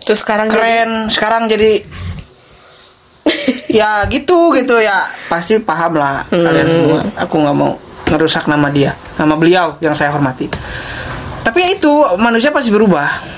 Terus 0.00 0.20
sekarang 0.20 0.46
jadi- 0.46 0.54
keren. 0.54 0.90
Sekarang 1.08 1.42
jadi 1.46 1.80
ya 3.74 4.06
gitu 4.06 4.54
gitu 4.54 4.78
ya. 4.78 5.02
Pasti 5.26 5.58
paham 5.58 5.98
lah 5.98 6.22
kalian 6.30 6.66
semua. 6.66 7.00
Aku 7.18 7.42
nggak 7.42 7.56
mau 7.56 7.74
ngerusak 8.06 8.46
nama 8.46 8.70
dia, 8.70 8.94
nama 9.16 9.34
beliau 9.34 9.74
yang 9.82 9.92
saya 9.92 10.14
hormati. 10.14 10.46
Tapi 11.42 11.58
ya 11.58 11.68
itu 11.74 11.92
manusia 12.16 12.48
pasti 12.48 12.70
berubah. 12.70 13.34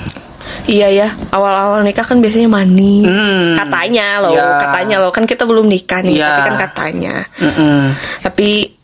Iya 0.66 0.90
ya, 0.90 1.08
awal-awal 1.30 1.82
nikah 1.82 2.02
kan 2.02 2.18
biasanya 2.18 2.46
manis. 2.46 3.06
Hmm. 3.06 3.54
Katanya 3.54 4.18
loh, 4.18 4.34
Ya. 4.34 4.62
katanya 4.62 4.96
loh. 4.98 5.10
Kan 5.14 5.22
kita 5.22 5.46
belum 5.46 5.66
nikah 5.66 6.02
nih, 6.02 6.18
Ya. 6.18 6.26
tapi 6.26 6.40
kan 6.42 6.56
katanya. 6.70 7.14
Mm-mm. 7.38 7.94
Tapi 8.22 8.74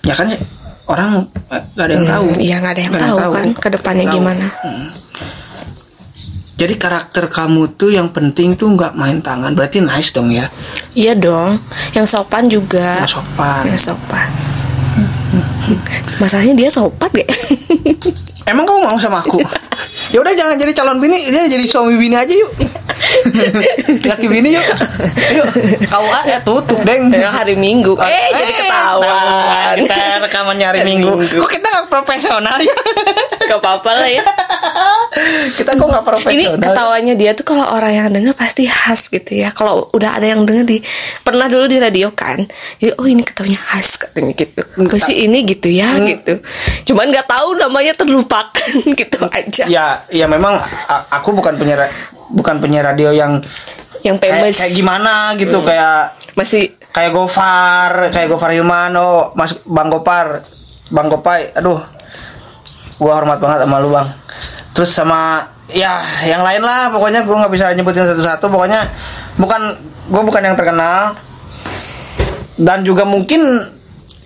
Ya 0.00 0.14
kan 0.16 0.32
orang 0.88 1.28
eh, 1.52 1.62
nggak 1.76 1.86
ada 1.86 1.94
yang 1.94 2.06
tahu. 2.08 2.26
Iya 2.40 2.56
nggak 2.58 2.72
ada 2.72 2.82
yang 2.82 2.92
Nggak 2.94 3.10
tahu, 3.14 3.30
kan 3.30 3.46
ke 3.54 3.68
depannya 3.70 4.04
Tahu. 4.06 4.16
Jadi 6.60 6.76
karakter 6.76 7.32
kamu 7.32 7.72
tuh 7.80 7.88
yang 7.88 8.12
penting 8.12 8.52
tuh 8.52 8.68
nggak 8.68 8.92
main 8.92 9.24
tangan. 9.24 9.56
Berarti 9.56 9.80
nice 9.80 10.12
dong 10.12 10.28
ya. 10.28 10.44
Iya 10.92 11.16
dong, 11.16 11.56
yang 11.96 12.04
sopan 12.04 12.52
juga. 12.52 13.00
Yang 13.00 13.16
sopan. 13.16 13.62
Yang 13.64 13.80
sopan. 13.88 14.28
Masalahnya 16.20 16.52
dia 16.52 16.68
sopan 16.68 17.08
gak? 17.16 17.30
Emang 18.52 18.68
kamu 18.68 18.92
mau 18.92 19.00
sama 19.00 19.24
aku? 19.24 19.40
ya 20.12 20.20
udah 20.20 20.36
jangan 20.36 20.60
jadi 20.60 20.72
calon 20.76 21.00
bini, 21.00 21.32
dia 21.32 21.48
jadi 21.48 21.64
suami 21.64 21.96
bini 21.96 22.12
aja 22.12 22.34
yuk. 22.34 22.52
Laki 24.10 24.26
bini 24.28 24.52
yuk. 24.52 24.66
Yuk, 25.40 25.48
kau 25.88 26.04
ya 26.28 26.44
tutup 26.44 26.76
deng. 26.84 27.08
Ya, 27.08 27.32
hari 27.32 27.56
Minggu. 27.56 27.96
Eh, 27.96 28.28
jadi 28.36 28.52
ketahuan. 28.52 29.74
Kita 29.80 30.28
rekaman 30.28 30.56
nyari 30.60 30.84
minggu. 30.84 31.08
Kok 31.40 31.48
kita 31.48 31.66
nggak 31.72 31.86
profesional 31.88 32.60
ya? 32.60 32.76
Gak 33.50 33.58
apa-apa 33.58 33.90
lah 33.98 34.08
ya. 34.08 34.22
kita 35.58 35.74
kok 35.74 35.86
nggak 35.90 36.06
profesional? 36.06 36.54
Ini 36.54 36.62
ketawanya 36.62 37.14
dia 37.18 37.30
tuh 37.34 37.42
kalau 37.42 37.66
orang 37.66 37.92
yang 37.92 38.08
denger 38.14 38.34
pasti 38.38 38.70
khas 38.70 39.10
gitu 39.10 39.34
ya. 39.34 39.50
Kalau 39.50 39.90
udah 39.90 40.16
ada 40.16 40.26
yang 40.30 40.46
denger 40.46 40.64
di 40.64 40.78
pernah 41.26 41.50
dulu 41.50 41.66
di 41.66 41.82
radio 41.82 42.14
kan. 42.14 42.38
Jadi 42.78 42.94
oh 42.94 43.06
ini 43.10 43.26
ketawanya 43.26 43.58
khas 43.58 43.98
katanya 43.98 44.32
gitu. 44.38 44.62
Pasti 44.86 45.14
ini 45.18 45.42
gitu 45.42 45.66
ya 45.66 45.98
gitu. 46.06 46.38
Cuman 46.92 47.10
nggak 47.10 47.26
tahu 47.26 47.58
namanya 47.58 47.92
terlupakan 47.98 48.70
gitu 49.00 49.18
aja. 49.34 49.64
Ya, 49.66 49.86
ya 50.14 50.30
memang 50.30 50.54
aku 51.10 51.34
bukan 51.34 51.58
penyiar 51.58 51.90
bukan 52.30 52.62
penyiar 52.62 52.94
radio 52.94 53.10
yang 53.10 53.42
Yang 54.00 54.16
kayak, 54.16 54.32
famous 54.32 54.56
kayak 54.56 54.74
gimana 54.80 55.14
gitu 55.36 55.60
kayak 55.60 56.16
masih 56.32 56.72
kayak 56.88 57.12
Gofar, 57.12 58.08
kayak 58.08 58.32
Gofar 58.32 58.50
Hilman, 58.56 58.96
oh, 58.96 59.36
Mas 59.36 59.60
Bang 59.68 59.92
Gopar, 59.92 60.40
Bang 60.90 61.06
Gopai, 61.06 61.54
aduh, 61.54 61.78
gua 63.00 63.12
hormat 63.16 63.40
banget 63.40 63.64
sama 63.64 63.80
lu 63.80 63.88
bang. 63.90 64.06
Terus 64.70 64.90
sama 64.90 65.40
ya 65.66 65.98
yang 66.22 66.40
lain 66.40 66.60
lah, 66.60 66.92
pokoknya 66.92 67.24
gua 67.24 67.42
nggak 67.42 67.52
bisa 67.52 67.72
nyebutin 67.72 68.04
satu-satu, 68.04 68.46
pokoknya 68.46 68.84
bukan 69.34 69.60
gua 70.06 70.22
bukan 70.22 70.42
yang 70.42 70.54
terkenal 70.54 71.16
dan 72.54 72.84
juga 72.84 73.02
mungkin 73.02 73.40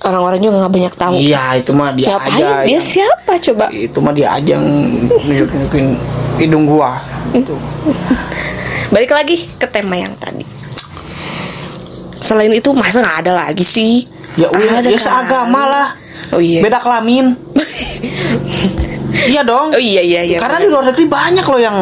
orang-orang 0.00 0.37
juga 0.37 0.57
nggak 0.59 0.75
banyak 0.75 0.95
tahu. 0.95 1.12
iya 1.14 1.54
itu 1.54 1.71
mah 1.71 1.95
dia 1.95 2.12
Ngapain? 2.12 2.35
aja, 2.35 2.49
dia 2.61 2.73
yang- 2.73 2.83
siapa 2.83 3.33
coba? 3.40 3.64
itu 3.71 3.99
mah 3.99 4.12
dia 4.12 4.28
aja 4.28 4.59
yang 4.59 4.66
nunjuk-nunjukin 5.09 5.87
hidung 6.37 6.66
gua. 6.66 6.99
Tuh. 7.33 7.57
Balik 8.93 9.11
lagi 9.11 9.49
ke 9.49 9.66
tema 9.66 9.95
yang 9.95 10.12
tadi. 10.14 10.43
Selain 12.14 12.50
itu 12.50 12.71
masa 12.73 13.00
nggak 13.00 13.19
ada 13.23 13.33
lagi 13.38 13.62
sih? 13.62 14.07
Ya 14.35 14.49
udah, 14.49 14.81
Ada 14.81 14.88
ya 14.88 14.99
kan? 14.99 15.04
seagama 15.04 15.62
lah. 15.62 15.88
Oh 16.34 16.42
iya. 16.42 16.60
Beda 16.60 16.78
kelamin. 16.78 17.38
iya 19.30 19.42
dong. 19.42 19.72
Oh 19.72 19.80
iya 19.80 20.02
iya 20.02 20.20
iya. 20.26 20.38
Karena 20.38 20.58
di 20.58 20.68
luar 20.68 20.90
negeri 20.90 21.06
banyak 21.06 21.44
loh 21.44 21.60
yang 21.60 21.78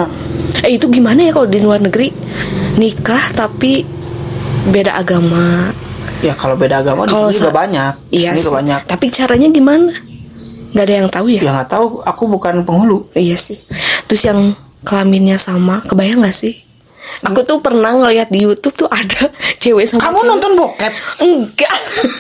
Eh 0.63 0.79
itu 0.79 0.87
gimana 0.87 1.27
ya 1.27 1.33
kalau 1.35 1.49
di 1.49 1.59
luar 1.59 1.83
negeri 1.83 2.13
nikah 2.77 3.35
tapi 3.35 3.83
beda 4.65 4.95
agama? 4.95 5.75
ya 6.23 6.39
kalau 6.39 6.55
beda 6.55 6.87
agama 6.87 7.03
di 7.03 7.11
Kalau 7.11 7.29
sini 7.29 7.43
juga 7.43 7.51
sa- 7.51 7.59
banyak. 7.59 7.93
Iya 8.15 8.31
Ini 8.31 8.39
juga 8.39 8.55
banyak. 8.63 8.81
Tapi 8.87 9.07
caranya 9.11 9.49
gimana? 9.51 9.91
Gak 10.73 10.85
ada 10.87 10.95
yang 10.95 11.09
tahu 11.11 11.27
ya? 11.29 11.41
Ya 11.43 11.51
nggak 11.53 11.69
tahu, 11.69 11.99
aku 12.01 12.23
bukan 12.31 12.63
penghulu. 12.63 13.11
Iya 13.13 13.35
sih. 13.35 13.59
Terus 14.07 14.23
yang 14.25 14.41
kelaminnya 14.87 15.37
sama, 15.37 15.83
kebayang 15.83 16.23
gak 16.23 16.33
sih? 16.33 16.63
Aku 17.23 17.41
tuh 17.43 17.59
pernah 17.59 17.93
ngeliat 17.93 18.29
di 18.29 18.41
YouTube 18.41 18.75
tuh 18.77 18.89
ada 18.89 19.29
cewek 19.63 19.85
sama 19.85 20.01
Kamu 20.03 20.17
cewek. 20.17 20.29
nonton 20.29 20.53
bokep? 20.55 20.93
Enggak 21.19 21.75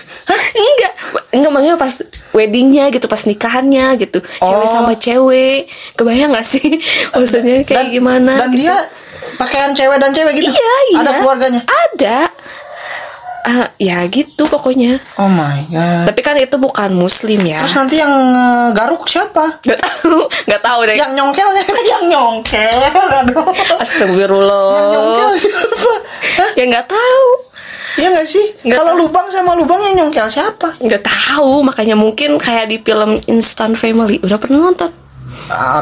Enggak 0.63 0.93
Enggak 1.31 1.51
maksudnya 1.51 1.77
pas 1.77 1.93
weddingnya 2.31 2.85
gitu 2.89 3.07
Pas 3.07 3.23
nikahannya 3.23 3.87
gitu 3.99 4.19
Cewek 4.21 4.63
Oh. 4.63 4.71
sama 4.71 4.93
cewek 4.95 5.67
Kebayang 5.93 6.31
gak 6.31 6.45
sih 6.45 6.79
Maksudnya 7.13 7.63
kayak 7.63 7.79
dan, 7.79 7.87
gimana 7.89 8.33
Dan 8.39 8.51
gitu. 8.53 8.69
dia 8.69 8.77
pakaian 9.33 9.71
cewek 9.71 9.97
dan 9.97 10.11
cewek 10.11 10.33
gitu. 10.37 10.51
Iya 10.51 10.75
iya 10.85 10.99
Ada 11.01 11.11
keluarganya. 11.17 11.61
Ada 11.63 12.17
Ah, 13.43 13.67
Ya 13.77 14.07
gitu 14.07 14.47
pokoknya 14.47 15.03
Oh 15.17 15.27
my 15.27 15.67
god. 15.67 16.07
Tapi 16.07 16.21
kan 16.21 16.35
itu 16.37 16.55
bukan 16.55 16.91
muslim 16.93 17.43
ya 17.43 17.59
Terus 17.61 17.75
nanti 17.75 17.97
yang 17.97 18.15
eh, 18.31 18.69
garuk 18.71 19.03
siapa? 19.05 19.57
Gak 19.67 19.79
tahu 19.79 20.31
Gak 20.47 20.63
tahu 20.63 20.87
deh 20.87 20.95
Yang 20.95 21.11
nyongkel 21.13 21.49
yang 21.93 22.05
nyongkel. 22.07 22.71
Aduh. 23.19 23.43
Yang 23.43 23.81
Astagfirullah 23.83 24.63
nyongkel 24.89 25.31
siapa? 25.41 25.93
Hah? 26.39 26.51
Ya 26.55 26.65
nggak 26.67 26.87
tahu 26.87 27.27
Iya 27.93 28.09
nggak 28.11 28.25
sih? 28.27 28.47
Kalau 28.69 28.95
lubang 28.97 29.27
sama 29.27 29.53
lubang 29.53 29.83
yang 29.83 29.95
nyongkel 30.01 30.25
siapa? 30.29 30.79
nggak 30.79 31.03
tahu 31.03 31.61
makanya 31.61 31.93
mungkin 31.93 32.39
kayak 32.39 32.67
di 32.67 32.79
film 32.79 33.19
Instant 33.27 33.75
Family 33.75 34.17
udah 34.19 34.39
pernah 34.39 34.63
nonton 34.63 34.89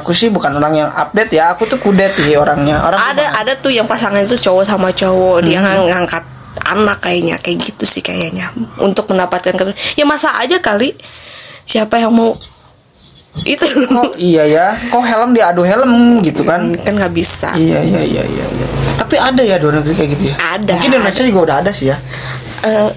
Aku 0.00 0.11
sih 0.11 0.26
bukan 0.26 0.50
orang 0.52 0.75
yang 0.76 0.90
update 0.90 1.31
ya. 1.33 1.52
Aku 1.52 1.62
tuh 1.64 1.76
kudet 1.76 2.11
sih 2.17 2.35
orangnya. 2.35 2.81
Orang 2.83 2.99
ada 2.99 3.23
gimana? 3.23 3.38
ada 3.38 3.52
tuh 3.55 3.71
yang 3.71 3.85
pasangan 3.85 4.19
itu 4.19 4.35
cowok 4.35 4.64
sama 4.64 4.90
cowok 4.90 5.45
dia 5.45 5.59
Hmm. 5.59 5.67
ngang- 5.69 5.88
ngangkat 5.93 6.25
anak 6.66 7.07
kayaknya 7.07 7.38
kayak 7.38 7.62
gitu 7.62 7.85
sih 7.87 8.02
kayaknya 8.02 8.50
untuk 8.83 9.07
mendapatkan 9.11 9.54
keturunan 9.54 9.78
ya 9.95 10.04
masa 10.07 10.35
aja 10.38 10.59
kali 10.59 10.95
siapa 11.62 12.02
yang 12.02 12.11
mau 12.11 12.35
itu 13.47 13.62
Kok 13.62 14.19
iya 14.19 14.42
ya? 14.42 14.66
Kok 14.90 15.07
helm 15.07 15.30
diadu 15.30 15.62
helm 15.62 16.19
gitu 16.19 16.42
kan? 16.42 16.75
kan 16.83 16.99
nggak 16.99 17.14
bisa 17.14 17.54
Iya 17.54 17.78
iya 17.87 18.02
iya 18.02 18.23
iya. 18.26 18.42
iya. 18.42 18.66
Tapi 18.99 19.14
ada 19.14 19.38
ya 19.38 19.54
luar 19.62 19.78
negeri 19.78 19.95
kayak 19.95 20.11
gitu 20.19 20.25
ya? 20.35 20.37
Ada. 20.59 20.75
Mungkin 20.83 20.90
di 20.90 20.97
Indonesia 20.99 21.23
juga 21.23 21.40
udah 21.47 21.57
ada 21.62 21.71
sih 21.71 21.87
ya. 21.95 21.97
Eh, 22.66 22.90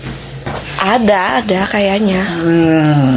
ada 0.81 1.39
ada 1.39 1.59
kayaknya 1.69 2.21
Hmm. 2.25 3.13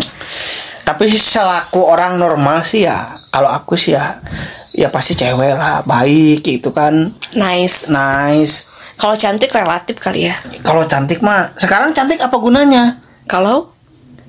Tapi 0.86 1.10
sih 1.10 1.18
selaku 1.18 1.82
orang 1.82 2.14
normal 2.14 2.62
sih 2.62 2.86
ya, 2.86 3.10
kalau 3.34 3.50
aku 3.50 3.74
sih 3.74 3.98
ya, 3.98 4.22
ya 4.70 4.86
pasti 4.86 5.18
cewek 5.18 5.58
lah, 5.58 5.82
baik 5.82 6.46
gitu 6.46 6.70
kan, 6.70 7.10
nice 7.34 7.90
nice. 7.90 8.70
Kalau 8.96 9.14
cantik 9.14 9.48
relatif 9.48 9.96
kali 9.96 10.26
ya 10.26 10.36
Kalau 10.60 10.84
cantik 10.84 11.20
mah, 11.20 11.52
sekarang 11.54 11.92
cantik 11.92 12.18
apa 12.18 12.36
gunanya? 12.36 12.96
kalau 13.24 13.72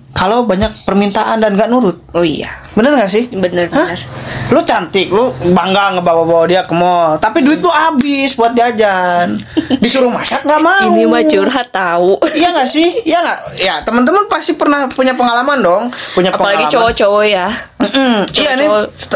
Kalau 0.09 0.43
banyak 0.43 0.81
permintaan 0.81 1.37
dan 1.37 1.53
gak 1.53 1.69
nurut, 1.69 2.01
oh 2.11 2.21
iya 2.21 2.49
bener 2.73 2.93
gak 2.95 3.05
sih? 3.07 3.29
bener 3.29 3.69
Hah? 3.69 3.85
bener 3.85 4.01
Lu 4.47 4.61
cantik, 4.61 5.07
lu 5.07 5.27
bangga 5.51 5.93
ngebawa-bawa 5.93 6.47
dia 6.47 6.63
ke 6.63 6.71
mall, 6.71 7.17
tapi 7.17 7.41
duit 7.41 7.59
tuh 7.59 7.69
habis 7.69 8.31
buat 8.31 8.55
jajan. 8.55 9.35
Disuruh 9.83 10.07
masak 10.07 10.41
nggak 10.41 10.57
mau. 10.57 10.87
ini 10.89 11.03
mah 11.03 11.19
curhat 11.21 11.67
tahu 11.69 12.15
Iya 12.31 12.49
gak 12.51 12.65
sih? 12.65 12.87
Iya 13.09 13.19
gak? 13.19 13.39
Ya 13.59 13.75
teman-teman 13.81 14.25
pasti 14.25 14.55
pernah 14.55 14.87
punya 14.87 15.13
pengalaman 15.13 15.59
dong, 15.59 15.83
punya 16.13 16.31
apalagi 16.31 16.63
pengalaman. 16.63 16.73
cowok-cowok 16.73 17.23
ya 17.27 17.47
Mm-mm. 17.77 18.13
Iya 18.33 18.51
nih 18.55 18.67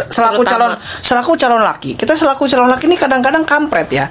selaku 0.07 0.41
terutama. 0.43 0.51
calon 0.69 0.71
selaku 1.01 1.31
calon 1.35 1.63
laki. 1.63 1.91
Kita 1.95 2.13
selaku 2.13 2.45
calon 2.45 2.67
laki 2.67 2.85
ini 2.85 2.95
kadang-kadang 2.95 3.41
kampret 3.41 3.89
ya. 3.89 4.05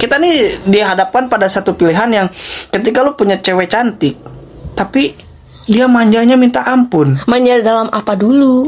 Kita 0.00 0.16
nih 0.16 0.64
dihadapkan 0.64 1.28
pada 1.28 1.44
satu 1.44 1.76
pilihan 1.76 2.08
yang 2.08 2.26
ketika 2.72 3.04
lu 3.04 3.12
punya 3.12 3.36
cewek 3.36 3.68
cantik, 3.68 4.16
tapi 4.72 5.12
dia 5.68 5.84
manjanya 5.84 6.34
minta 6.34 6.64
ampun. 6.64 7.20
manja 7.28 7.60
dalam 7.60 7.92
apa 7.92 8.16
dulu 8.16 8.64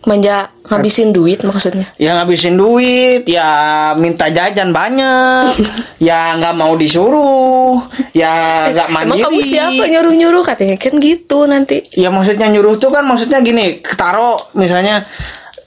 manja 0.00 0.48
ngabisin 0.64 1.12
duit 1.12 1.44
maksudnya 1.44 1.84
Ya 2.00 2.16
ngabisin 2.16 2.56
duit, 2.56 3.28
ya 3.28 3.50
minta 3.98 4.30
jajan 4.30 4.72
banyak, 4.72 5.52
ya 6.08 6.38
nggak 6.38 6.54
mau 6.56 6.72
disuruh, 6.72 7.82
ya 8.14 8.32
nggak 8.72 8.88
mandiri. 8.88 9.10
Emang 9.10 9.20
kamu 9.28 9.40
siapa 9.42 9.82
nyuruh-nyuruh 9.84 10.42
katanya 10.46 10.78
kan 10.78 10.96
gitu 10.96 11.44
nanti. 11.44 11.84
Ya 11.92 12.08
maksudnya 12.08 12.48
nyuruh 12.48 12.78
tuh 12.78 12.88
kan 12.88 13.04
maksudnya 13.04 13.42
gini, 13.42 13.82
taro 13.98 14.38
misalnya 14.54 15.02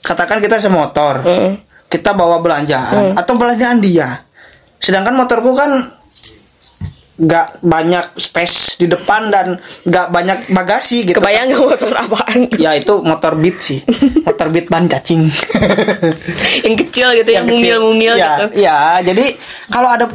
katakan 0.02 0.40
kita 0.40 0.58
semotor, 0.58 1.22
Mm. 1.22 1.52
kita 1.86 2.16
bawa 2.16 2.40
belanjaan 2.40 3.14
atau 3.14 3.36
belanjaan 3.38 3.78
dia. 3.78 4.24
Sedangkan 4.84 5.16
motorku 5.16 5.56
kan 5.56 5.72
nggak 7.14 7.62
banyak 7.62 8.18
space 8.18 8.74
di 8.74 8.90
depan 8.90 9.30
dan 9.30 9.54
nggak 9.86 10.10
banyak 10.10 10.38
bagasi 10.50 11.06
gitu 11.06 11.22
Kebayang 11.22 11.46
gak 11.46 11.62
motor 11.62 11.94
apaan? 11.94 12.50
ya 12.58 12.74
itu 12.74 12.90
motor 13.06 13.38
beat 13.38 13.54
sih 13.62 13.78
motor 14.26 14.50
beat 14.50 14.66
ban 14.66 14.90
cacing 14.90 15.22
yang 16.66 16.74
kecil 16.74 17.14
gitu, 17.14 17.30
yang, 17.30 17.46
kecil. 17.46 17.78
mungil-mungil 17.78 18.18
ya, 18.18 18.50
gitu. 18.50 18.58
ya 18.58 18.78
jadi 19.06 19.30
kalau 19.70 19.94
ada 19.94 20.10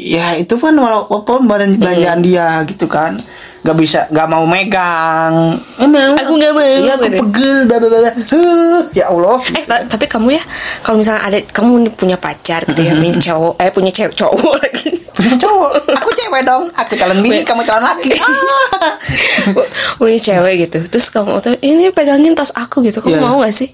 ya 0.00 0.40
itu 0.40 0.56
kan 0.56 0.72
walaupun 0.72 1.44
badan 1.44 1.76
Hmm. 1.76 1.84
belanjaan 1.84 2.20
dia 2.24 2.64
gitu 2.64 2.88
kan 2.88 3.20
nggak 3.58 3.76
bisa 3.76 4.00
nggak 4.08 4.28
mau 4.28 4.44
megang. 4.44 5.58
Emang 5.76 6.14
Aku 6.16 6.32
nggak 6.34 6.52
mau, 6.52 6.62
ya 6.62 6.94
aku 6.94 7.04
gitu. 7.04 7.18
pegel 7.20 7.58
bla 7.64 7.76
bla 7.76 7.88
bla 7.90 8.10
Huh, 8.14 8.80
ya 8.92 9.04
Allah. 9.08 9.38
Eh 9.50 9.64
ta- 9.64 9.84
tapi 9.84 10.04
kamu 10.04 10.32
ya 10.32 10.42
kalau 10.80 10.96
misalnya 10.96 11.22
ada 11.22 11.38
kamu 11.44 11.70
punya 11.92 12.16
pacar 12.16 12.62
gitu 12.64 12.80
ya 12.80 12.94
punya 12.94 13.14
cowok 13.16 13.54
eh 13.56 13.70
punya 13.70 13.90
cewek 13.90 14.14
cowok 14.14 14.54
lagi. 14.56 14.88
Punya 15.10 15.34
cowok. 15.36 15.70
Aku 15.90 16.10
cewek 16.12 16.42
dong. 16.42 16.70
Aku 16.72 16.92
calon 16.94 17.18
bini 17.18 17.42
kamu 17.42 17.62
calon 17.62 17.82
laki. 17.84 18.14
Punya 19.98 20.18
cewek 20.18 20.54
gitu. 20.64 20.78
Terus 20.86 21.06
kamu 21.08 21.38
tuh 21.40 21.54
ini 21.60 21.90
pegangin 21.90 22.32
tas 22.32 22.52
aku 22.52 22.80
gitu. 22.82 23.00
Kamu 23.00 23.16
Iya. 23.16 23.22
mau 23.22 23.36
gak 23.40 23.52
sih? 23.52 23.70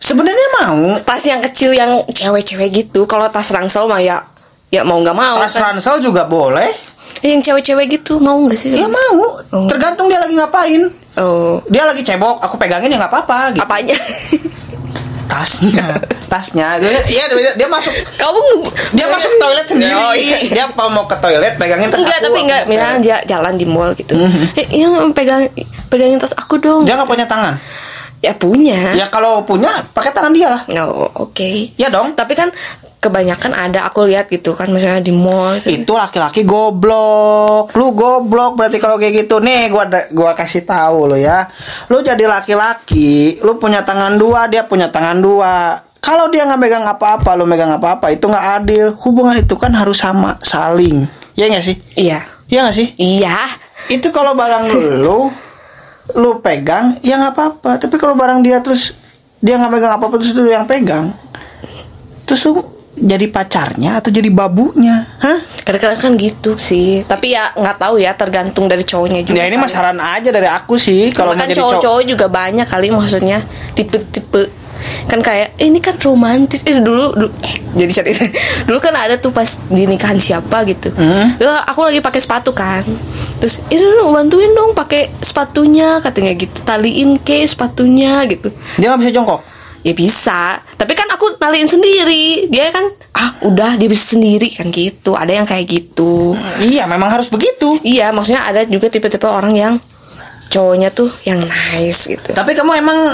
Sebenarnya 0.00 0.48
mau. 0.58 0.96
Tas 1.00 1.20
yang 1.22 1.40
kecil 1.42 1.70
yang 1.72 2.04
cewek-cewek 2.06 2.68
gitu. 2.74 3.04
Kalau 3.04 3.28
tas 3.28 3.50
ransel 3.50 3.84
mah 3.84 4.00
ya 4.00 4.24
ya 4.70 4.80
mau 4.80 4.96
nggak 4.96 5.12
mau. 5.12 5.36
Tas 5.38 5.52
kan. 5.52 5.74
ransel 5.74 6.00
juga 6.00 6.24
boleh 6.24 6.72
yang 7.20 7.40
cewek-cewek 7.44 8.00
gitu 8.00 8.16
mau 8.16 8.40
nggak 8.40 8.56
sih 8.56 8.72
ya 8.72 8.88
mau. 8.88 9.40
Oh. 9.52 9.68
tergantung 9.68 10.08
dia 10.08 10.20
lagi 10.20 10.34
ngapain. 10.36 10.82
Oh. 11.20 11.60
Dia 11.68 11.84
lagi 11.84 12.00
cebok 12.00 12.40
aku 12.40 12.56
pegangin 12.56 12.88
ya 12.88 12.96
nggak 12.96 13.12
apa-apa 13.12 13.56
gitu. 13.56 13.64
Apanya? 13.64 13.96
Tasnya 15.30 15.86
tasnya. 16.30 16.78
Dia, 16.78 17.02
iya 17.10 17.24
dia, 17.26 17.52
dia 17.58 17.68
masuk. 17.68 17.90
Kamu 18.14 18.40
dia 18.94 19.06
masuk 19.10 19.30
toilet 19.42 19.66
sendiri. 19.66 19.92
Oh, 19.92 20.14
iya. 20.14 20.38
dia 20.46 20.64
kalau 20.70 20.90
mau 20.94 21.04
ke 21.10 21.18
toilet 21.18 21.58
pegangin 21.58 21.90
tas 21.90 21.98
enggak 21.98 22.18
aku, 22.22 22.26
tapi 22.30 22.38
enggak. 22.46 22.62
Misalnya 22.70 22.98
dia 23.02 23.16
jalan 23.26 23.54
di 23.58 23.66
mall 23.66 23.90
gitu. 23.98 24.14
Eh, 24.54 24.66
yang 24.78 25.10
pegang 25.10 25.50
pegangin 25.90 26.22
tas 26.22 26.32
aku 26.38 26.62
dong. 26.62 26.86
Dia 26.86 26.94
nggak 26.94 27.10
punya 27.10 27.26
tangan? 27.26 27.58
Ya 28.22 28.32
punya. 28.36 28.94
Ya 28.94 29.10
kalau 29.10 29.42
punya 29.42 29.72
pakai 29.90 30.14
tangan 30.14 30.30
dia 30.30 30.48
lah. 30.48 30.62
Oh 30.86 31.10
oke. 31.26 31.74
Ya 31.74 31.90
dong. 31.90 32.14
Tapi 32.14 32.38
kan 32.38 32.54
kebanyakan 33.00 33.56
ada 33.56 33.88
aku 33.88 34.04
lihat 34.04 34.28
gitu 34.28 34.52
kan 34.52 34.68
misalnya 34.68 35.00
di 35.00 35.10
mall 35.10 35.56
itu 35.56 35.92
laki-laki 35.96 36.44
goblok. 36.44 37.72
Lu 37.72 37.96
goblok 37.96 38.60
berarti 38.60 38.76
kalau 38.76 39.00
kayak 39.00 39.24
gitu. 39.24 39.40
Nih 39.40 39.72
gua 39.72 39.88
gua 40.12 40.36
kasih 40.36 40.68
tahu 40.68 41.08
lo 41.08 41.16
ya. 41.16 41.48
Lu 41.88 42.04
jadi 42.04 42.20
laki-laki 42.28 43.40
lu 43.40 43.56
punya 43.56 43.82
tangan 43.82 44.20
dua 44.20 44.46
dia 44.52 44.68
punya 44.68 44.92
tangan 44.92 45.18
dua. 45.18 45.80
Kalau 46.00 46.28
dia 46.28 46.44
nggak 46.44 46.60
megang 46.60 46.84
apa-apa 46.84 47.36
lu 47.40 47.48
megang 47.48 47.72
apa-apa 47.72 48.12
itu 48.12 48.28
nggak 48.28 48.46
adil. 48.60 48.86
Hubungan 49.00 49.40
itu 49.40 49.56
kan 49.56 49.72
harus 49.72 50.04
sama 50.04 50.36
saling. 50.44 51.08
Ya 51.34 51.48
nggak 51.48 51.64
sih? 51.64 51.76
Iya. 51.96 52.20
Ya 52.52 52.68
nggak 52.68 52.76
sih? 52.76 52.88
Iya. 53.00 53.48
Itu 53.88 54.12
kalau 54.12 54.36
barang 54.36 54.76
lu 55.04 55.32
lu 56.20 56.30
pegang 56.44 57.00
ya 57.00 57.16
nggak 57.16 57.32
apa-apa. 57.32 57.80
Tapi 57.80 57.96
kalau 57.96 58.12
barang 58.12 58.44
dia 58.44 58.60
terus 58.60 58.92
dia 59.40 59.56
nggak 59.56 59.72
pegang 59.72 59.92
apa-apa 59.96 60.20
terus 60.20 60.36
lu 60.36 60.52
yang 60.52 60.68
pegang 60.68 61.16
terus 62.28 62.46
lu 62.46 62.62
jadi 63.00 63.26
pacarnya 63.26 63.96
atau 63.96 64.08
jadi 64.08 64.28
babunya? 64.28 65.08
Hah? 65.18 65.40
Kadang-kadang 65.64 65.98
kan 65.98 66.12
gitu 66.14 66.54
sih. 66.54 67.00
Tapi 67.02 67.32
ya 67.32 67.50
nggak 67.50 67.76
tahu 67.76 67.96
ya 67.96 68.12
tergantung 68.12 68.68
dari 68.68 68.84
cowoknya 68.84 69.24
juga 69.24 69.34
ya 69.34 69.48
ini 69.48 69.56
kali. 69.56 69.64
mah 69.64 69.70
saran 69.70 69.98
aja 69.98 70.28
dari 70.28 70.46
aku 70.46 70.76
sih 70.76 71.08
kalau 71.10 71.32
kan 71.32 71.48
jadi 71.48 71.56
cowok. 71.56 71.80
cowok-cowok 71.80 72.02
juga 72.06 72.26
banyak 72.28 72.64
kali 72.64 72.88
maksudnya 72.88 73.40
tipe-tipe. 73.74 74.52
Kan 75.04 75.20
kayak 75.20 75.60
"Eh, 75.60 75.68
ini 75.68 75.76
kan 75.76 75.92
romantis. 75.98 76.64
Eh 76.64 76.80
dulu, 76.80 77.12
dulu 77.12 77.28
eh 77.44 77.52
jadi 77.76 77.92
cerita 77.92 78.24
dulu 78.68 78.80
kan 78.80 78.96
ada 78.96 79.16
tuh 79.16 79.28
pas 79.28 79.44
di 79.66 79.84
nikahan 79.84 80.16
siapa 80.16 80.64
gitu. 80.64 80.88
Hmm. 80.90 81.36
Ya, 81.36 81.60
aku 81.64 81.84
lagi 81.84 82.00
pakai 82.00 82.16
sepatu 82.16 82.52
kan. 82.52 82.84
Terus 83.36 83.60
itu 83.68 83.84
lu 83.84 84.08
bantuin 84.08 84.48
dong 84.50 84.72
pakai 84.72 85.12
sepatunya 85.20 86.00
katanya 86.00 86.32
gitu. 86.32 86.64
Taliin 86.64 87.20
ke 87.20 87.44
sepatunya 87.44 88.24
gitu. 88.24 88.48
Dia 88.76 88.88
nggak 88.88 89.00
bisa 89.00 89.12
jongkok? 89.12 89.40
Ya 89.80 89.92
bisa. 89.92 90.60
Tapi 90.76 90.92
kan 90.92 91.08
aku 91.20 91.36
naliin 91.36 91.68
sendiri. 91.68 92.48
Dia 92.48 92.72
kan 92.72 92.88
ah 93.12 93.36
udah 93.44 93.76
dia 93.76 93.92
bisa 93.92 94.16
sendiri. 94.16 94.48
Kan 94.56 94.72
gitu. 94.72 95.12
Ada 95.12 95.36
yang 95.36 95.44
kayak 95.44 95.68
gitu. 95.68 96.32
Iya 96.64 96.88
memang 96.88 97.12
harus 97.12 97.28
begitu. 97.28 97.76
Iya 97.84 98.08
maksudnya 98.16 98.48
ada 98.48 98.64
juga 98.64 98.88
tipe-tipe 98.88 99.28
orang 99.28 99.52
yang 99.52 99.74
cowoknya 100.48 100.88
tuh 100.88 101.12
yang 101.28 101.44
nice 101.44 102.08
gitu. 102.08 102.32
Tapi 102.32 102.56
kamu 102.56 102.72
emang 102.80 103.12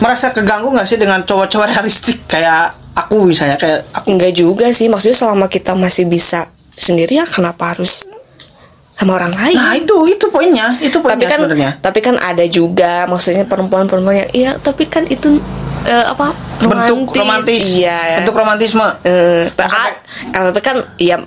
merasa 0.00 0.32
keganggu 0.32 0.72
nggak 0.72 0.88
sih 0.88 0.96
dengan 0.96 1.20
cowok-cowok 1.28 1.66
realistik? 1.76 2.24
Kayak 2.24 2.72
aku 2.96 3.20
misalnya 3.28 3.60
kayak 3.60 3.84
aku. 3.92 4.08
Enggak 4.08 4.32
juga 4.32 4.72
sih. 4.72 4.88
Maksudnya 4.88 5.20
selama 5.20 5.52
kita 5.52 5.76
masih 5.76 6.08
bisa 6.08 6.48
sendiri 6.72 7.20
ya 7.20 7.28
kenapa 7.28 7.76
harus 7.76 8.08
sama 8.94 9.16
orang 9.16 9.32
lain. 9.32 9.54
Nah 9.54 9.74
itu 9.74 9.96
itu 10.06 10.26
poinnya 10.28 10.78
itu 10.78 10.96
poinnya 10.96 11.18
tapi 11.18 11.24
kan 11.26 11.38
sebenarnya. 11.40 11.70
tapi 11.78 11.98
kan 11.98 12.14
ada 12.16 12.44
juga 12.44 13.04
maksudnya 13.04 13.42
perempuan-perempuan 13.42 14.16
yang 14.16 14.30
iya 14.32 14.50
tapi 14.56 14.86
kan 14.86 15.02
itu 15.04 15.42
eh, 15.82 16.04
apa 16.04 16.30
bentuk 16.60 17.10
romantis. 17.12 17.74
iya 17.74 18.18
bentuk 18.18 18.34
romantisme. 18.34 18.86
Eh, 19.02 19.46
Mau 19.48 19.66
sampai- 19.66 19.98
ah, 20.32 20.42
tapi 20.46 20.60
kan 20.60 20.76
ya 20.96 21.18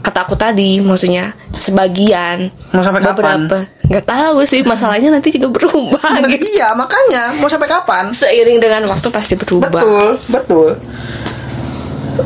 kata 0.00 0.18
aku 0.22 0.32
tadi 0.32 0.80
maksudnya 0.80 1.28
sebagian 1.54 2.48
Mau 2.72 2.80
sampai 2.80 3.04
kapan? 3.04 3.44
beberapa 3.44 3.58
nggak 3.84 4.06
tahu 4.06 4.38
sih 4.44 4.62
masalahnya 4.62 5.10
nanti 5.10 5.28
juga 5.28 5.50
berubah 5.50 6.00
Nah, 6.00 6.24
gitu. 6.30 6.40
iya 6.56 6.72
makanya 6.72 7.36
mau 7.36 7.46
sampai 7.46 7.68
kapan? 7.68 8.08
Seiring 8.10 8.58
dengan 8.58 8.86
waktu 8.86 9.08
pasti 9.08 9.36
berubah. 9.36 9.68
Betul 9.68 10.08
betul. 10.26 10.68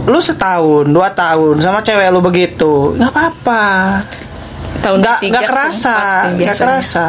Lu 0.05 0.19
setahun 0.19 0.87
dua 0.87 1.11
tahun 1.11 1.59
sama 1.59 1.79
cewek 1.81 2.09
lu 2.09 2.21
begitu 2.21 2.95
nggak 2.95 3.11
apa-apa 3.11 3.65
tahun 4.85 4.99
nggak 5.01 5.17
ketiga 5.19 5.33
nggak 5.33 5.49
kerasa 5.49 5.97
keempat 5.97 6.29
yang 6.29 6.37
nggak 6.37 6.59
kerasa. 6.61 7.07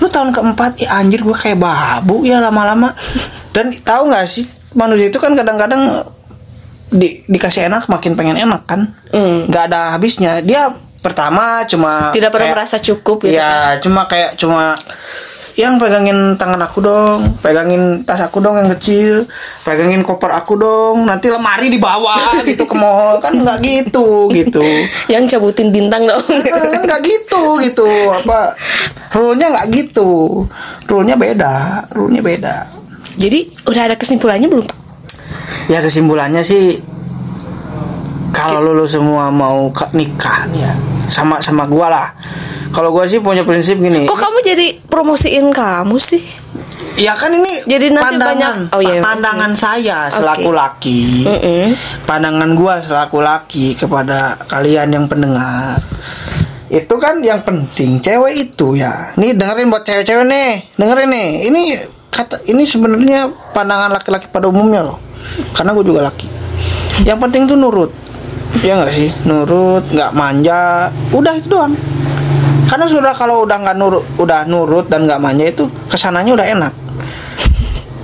Lu 0.00 0.06
tahun 0.08 0.30
keempat 0.32 0.72
ya 0.80 0.88
anjir 0.96 1.20
gue 1.20 1.36
kayak 1.36 1.60
babu 1.60 2.24
ya 2.24 2.40
lama-lama. 2.40 2.96
Dan 3.52 3.68
tahu 3.70 4.08
nggak 4.08 4.24
sih 4.24 4.44
manusia 4.72 5.06
itu 5.06 5.20
kan 5.20 5.36
kadang-kadang 5.36 6.08
di, 6.88 7.20
dikasih 7.26 7.68
enak 7.68 7.86
makin 7.86 8.16
pengen 8.16 8.40
enak 8.40 8.64
kan? 8.64 8.88
Hmm. 9.12 9.44
nggak 9.46 9.64
ada 9.68 9.92
habisnya. 9.92 10.40
Dia 10.40 10.72
pertama 10.98 11.68
cuma 11.68 12.08
tidak 12.10 12.32
pernah 12.32 12.48
kayak- 12.48 12.56
merasa 12.56 12.76
cukup 12.80 13.20
gitu 13.22 13.36
kan. 13.36 13.44
ya 13.44 13.52
cuma 13.78 14.08
kayak 14.08 14.40
cuma 14.40 14.72
yang 15.54 15.78
pegangin 15.78 16.34
tangan 16.34 16.58
aku 16.58 16.82
dong 16.82 17.38
pegangin 17.38 18.02
tas 18.02 18.18
aku 18.26 18.42
dong 18.42 18.58
yang 18.58 18.70
kecil 18.74 19.22
pegangin 19.62 20.02
koper 20.02 20.34
aku 20.34 20.58
dong 20.58 21.06
nanti 21.06 21.30
lemari 21.30 21.70
dibawa 21.70 22.18
gitu 22.48 22.66
ke 22.66 22.74
mall. 22.74 23.22
Kan 23.22 23.38
nggak 23.40 23.58
gitu 23.62 24.30
gitu. 24.34 24.64
Yang 25.12 25.36
cabutin 25.36 25.70
bintang 25.70 26.04
dong. 26.04 26.24
Nggak 26.84 27.00
gitu 27.06 27.62
gitu. 27.62 27.88
Apa 28.10 28.58
rule-nya 29.14 29.54
nggak 29.54 29.66
gitu. 29.70 30.42
Rule-nya 30.90 31.14
beda 31.14 31.86
rule-nya 31.94 32.22
beda. 32.22 32.56
Jadi 33.14 33.46
udah 33.70 33.82
ada 33.88 33.96
kesimpulannya 33.96 34.50
belum? 34.50 34.66
Pak 34.66 34.84
ya 35.68 35.80
kesimpulannya 35.80 36.42
sih 36.44 36.80
kalau 38.34 38.60
lu, 38.60 38.82
lu 38.82 38.86
semua 38.90 39.30
mau 39.30 39.70
nikah 39.94 40.50
ya 40.52 40.72
sama 41.06 41.38
sama 41.38 41.64
gua 41.70 41.88
lah 41.88 42.08
kalau 42.74 42.90
gua 42.90 43.06
sih 43.06 43.22
punya 43.22 43.46
prinsip 43.46 43.78
gini. 43.78 44.04
Kok 44.04 44.18
kamu 44.18 44.38
jadi 44.42 44.66
promosiin 44.84 45.48
kamu 45.48 45.94
sih? 45.96 46.20
Ya 46.94 47.14
kan 47.14 47.30
ini 47.30 47.66
Jadi 47.66 47.90
nanti 47.90 48.14
pandangan. 48.14 48.70
banyak- 48.70 48.74
oh 48.74 48.80
iya, 48.80 49.02
pandangan 49.02 49.52
saya 49.54 49.98
Oke. 50.06 50.14
selaku 50.14 50.50
laki. 50.50 51.02
Mm-mm. 51.22 51.66
pandangan 52.02 52.50
gua 52.54 52.78
selaku 52.78 53.18
laki 53.18 53.74
kepada 53.74 54.38
kalian 54.46 54.90
yang 54.90 55.06
pendengar. 55.06 55.78
Itu 56.66 56.98
kan 56.98 57.18
yang 57.18 57.42
penting 57.42 57.98
cewek 57.98 58.50
itu 58.50 58.74
ya. 58.74 59.14
Nih 59.14 59.34
dengerin 59.34 59.70
buat 59.70 59.82
cewek-cewek 59.82 60.26
nih. 60.26 60.74
Dengerin 60.74 61.08
nih. 61.08 61.28
Ini 61.46 61.62
kata 62.10 62.42
ini 62.46 62.62
sebenarnya 62.62 63.26
pandangan 63.50 63.90
laki-laki 63.90 64.26
pada 64.26 64.46
umumnya 64.46 64.82
loh. 64.82 64.98
Karena 65.50 65.70
gue 65.72 65.84
juga 65.84 66.02
laki. 66.04 66.26
Yang 67.02 67.18
penting 67.20 67.42
tuh 67.46 67.54
nurut. 67.54 67.90
Ya 68.62 68.78
nggak 68.78 68.94
sih? 68.94 69.10
Nurut 69.24 69.82
nggak 69.90 70.10
manja. 70.14 70.90
Udah 71.10 71.34
itu 71.34 71.50
doang 71.50 71.74
karena 72.74 72.90
sudah 72.90 73.14
kalau 73.14 73.46
udah 73.46 73.54
nggak 73.62 73.76
nurut 73.78 74.02
udah 74.18 74.50
nurut 74.50 74.90
dan 74.90 75.06
nggak 75.06 75.22
manja 75.22 75.46
itu 75.46 75.62
ke 75.86 75.94
sananya 75.94 76.34
udah 76.34 76.46
enak 76.58 76.72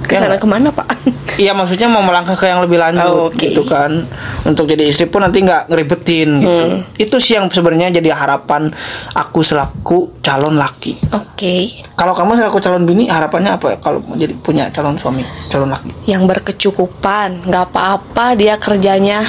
ke 0.06 0.14
sana 0.14 0.38
Ya. 0.38 0.38
ke 0.38 0.46
mana 0.46 0.70
pak 0.70 0.86
Iya 1.36 1.52
maksudnya 1.54 1.86
mau 1.86 2.02
melangkah 2.02 2.34
ke 2.34 2.48
yang 2.48 2.64
lebih 2.64 2.80
lanjut 2.80 3.06
Oh, 3.06 3.28
oke. 3.30 3.38
gitu 3.38 3.62
kan. 3.62 4.02
Untuk 4.42 4.66
jadi 4.66 4.82
istri 4.88 5.06
pun 5.06 5.22
nanti 5.22 5.44
nggak 5.44 5.70
ngeribetin 5.70 6.28
gitu. 6.40 6.64
Hmm. 6.66 6.80
Itu 6.96 7.16
sih 7.22 7.38
yang 7.38 7.46
sebenarnya 7.46 7.94
jadi 8.00 8.10
harapan 8.10 8.72
aku 9.14 9.44
selaku 9.44 10.18
calon 10.24 10.58
laki. 10.58 10.96
Oke. 11.12 11.70
Kalau 11.94 12.16
kamu 12.16 12.40
selaku 12.40 12.58
calon 12.58 12.88
bini 12.88 13.04
harapannya 13.12 13.60
apa 13.60 13.76
ya 13.76 13.78
Kalau 13.78 14.00
mau 14.04 14.16
jadi 14.16 14.32
punya 14.40 14.72
calon 14.72 14.96
suami, 14.96 15.22
calon 15.52 15.70
laki? 15.70 15.92
Yang 16.08 16.22
berkecukupan. 16.26 17.46
Nggak 17.46 17.64
apa-apa 17.70 18.34
dia 18.34 18.56
kerjanya 18.56 19.20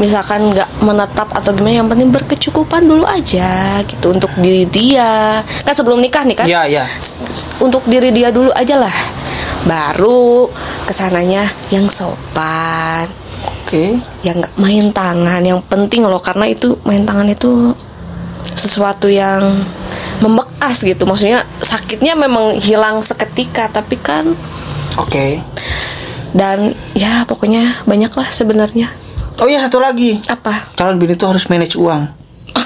misalkan 0.00 0.40
nggak 0.54 0.80
menetap 0.80 1.28
atau 1.28 1.52
gimana 1.52 1.84
yang 1.84 1.90
penting 1.90 2.08
berkecukupan 2.08 2.88
dulu 2.88 3.04
aja 3.04 3.82
gitu. 3.84 4.16
Untuk 4.16 4.30
diri 4.38 4.64
dia. 4.64 5.42
Kan 5.44 5.74
sebelum 5.76 6.00
nikah 6.00 6.24
nih 6.24 6.36
kan? 6.38 6.46
Iya, 6.48 6.62
iya. 6.66 6.84
Untuk 7.60 7.84
diri 7.84 8.08
dia 8.14 8.32
dulu 8.32 8.48
aja 8.54 8.80
lah 8.80 9.19
baru 9.68 10.48
ke 10.88 10.92
sananya 10.92 11.44
yang 11.68 11.86
sopan 11.88 13.08
Oke 13.40 13.96
yang 14.20 14.36
nggak 14.40 14.56
main 14.60 14.92
tangan 14.92 15.40
yang 15.40 15.60
penting 15.64 16.04
loh 16.04 16.20
karena 16.20 16.44
itu 16.48 16.76
main 16.84 17.04
tangan 17.08 17.28
itu 17.28 17.72
sesuatu 18.52 19.08
yang 19.08 19.40
membekas 20.20 20.84
gitu 20.84 21.08
maksudnya 21.08 21.48
sakitnya 21.64 22.12
memang 22.12 22.60
hilang 22.60 23.00
seketika 23.00 23.72
tapi 23.72 23.96
kan 23.96 24.36
Oke. 25.00 25.40
dan 26.36 26.76
ya 26.92 27.24
pokoknya 27.24 27.84
banyak 27.88 28.12
lah 28.12 28.28
sebenarnya 28.28 28.92
Oh 29.40 29.48
iya 29.48 29.56
satu 29.64 29.80
lagi. 29.80 30.20
apa 30.28 30.68
Calon 30.76 31.00
bini 31.00 31.16
itu 31.16 31.24
harus 31.24 31.48
manage 31.48 31.72
uang. 31.72 32.19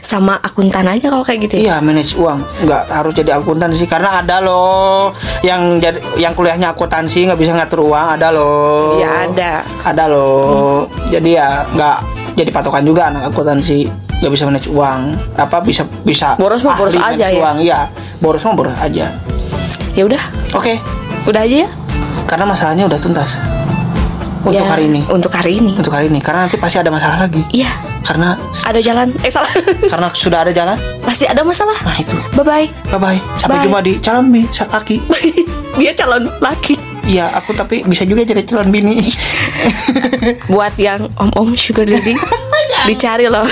sama 0.00 0.38
akuntan 0.38 0.86
aja 0.86 1.06
kalau 1.06 1.20
kayak 1.20 1.44
gitu 1.44 1.54
ya 1.58 1.62
Iya 1.62 1.76
manage 1.80 2.14
uang. 2.14 2.38
Nggak 2.62 2.82
harus 2.88 3.12
jadi 3.12 3.30
akuntan 3.34 3.70
sih 3.70 3.84
karena 3.84 4.18
ada 4.18 4.38
loh 4.38 5.12
yang 5.42 5.76
jadi 5.76 5.98
yang 6.16 6.32
kuliahnya 6.32 6.72
akuntansi 6.72 7.26
nggak 7.26 7.36
bisa 7.36 7.52
ngatur 7.52 7.84
uang 7.84 8.06
ada 8.10 8.28
loh. 8.30 8.96
ya 8.96 9.26
ada 9.26 9.52
Ada 9.82 10.04
loh. 10.06 10.88
Jadi 11.06 11.34
ya 11.34 11.66
nggak 11.68 11.96
jadi 12.34 12.50
patokan 12.50 12.82
juga 12.82 13.08
anak 13.08 13.28
akuntansi 13.28 13.84
nggak 14.18 14.32
bisa 14.32 14.44
manage 14.44 14.68
uang. 14.68 15.00
Apa 15.34 15.60
bisa 15.60 15.84
bisa 16.02 16.34
Boros 16.36 16.62
mah 16.62 16.76
boros 16.76 16.94
aja 16.94 17.26
ya. 17.26 17.40
Uang. 17.40 17.56
Iya 17.58 17.80
boros 18.18 18.42
mah 18.42 18.54
boros 18.54 18.76
aja. 18.76 19.12
ya 19.92 20.02
udah 20.04 20.22
Oke. 20.52 20.78
udah 21.24 21.42
aja 21.42 21.66
ya 21.66 21.70
Karena 22.24 22.46
masalahnya 22.46 22.84
udah 22.84 22.96
tuntas 22.96 23.34
untuk 24.40 24.54
Ya, 24.54 24.64
hari 24.64 24.86
ini. 24.86 25.02
untuk 25.08 25.28
hari 25.28 25.58
ini 25.58 25.74
Untuk 25.74 25.90
hari 25.90 26.06
ini 26.06 26.22
karena 26.22 26.46
nanti 26.46 26.54
pasti 26.54 26.78
ada 26.78 26.88
masalah 26.88 27.18
lagi. 27.20 27.42
iya 27.50 27.66
Karena 28.00 28.34
ada 28.62 28.78
jalan 28.78 29.12
eh 29.18 29.28
salah 29.28 29.52
karena 29.92 30.08
sudah 30.10 30.40
ada 30.40 30.50
jalan. 30.50 30.76
pasti 31.00 31.24
ada 31.24 31.40
masalah 31.40 31.76
Nah 31.78 31.96
itu. 31.96 32.16
bye 32.32 32.42
bye 32.42 32.66
Bye 32.88 32.98
bye. 32.98 33.18
Sampai 33.36 33.56
Bye. 33.58 33.64
jumpa 33.64 33.80
di 33.80 33.92
calon 33.98 34.26
bi 34.28 34.42
laki. 34.48 34.96
dia 35.78 35.92
calon 35.94 36.24
laki 36.38 36.74
Iya, 37.04 37.32
aku 37.32 37.52
tapi 37.52 37.80
bisa 37.82 38.04
juga 38.04 38.20
jadi 38.20 38.44
calon 38.44 38.68
bini. 38.68 39.00
buat 40.52 40.76
yang 40.76 41.08
om 41.16 41.32
om 41.34 41.48
sugar 41.52 41.84
daddy 41.84 42.12
dicari 42.84 43.26
loh 43.26 43.48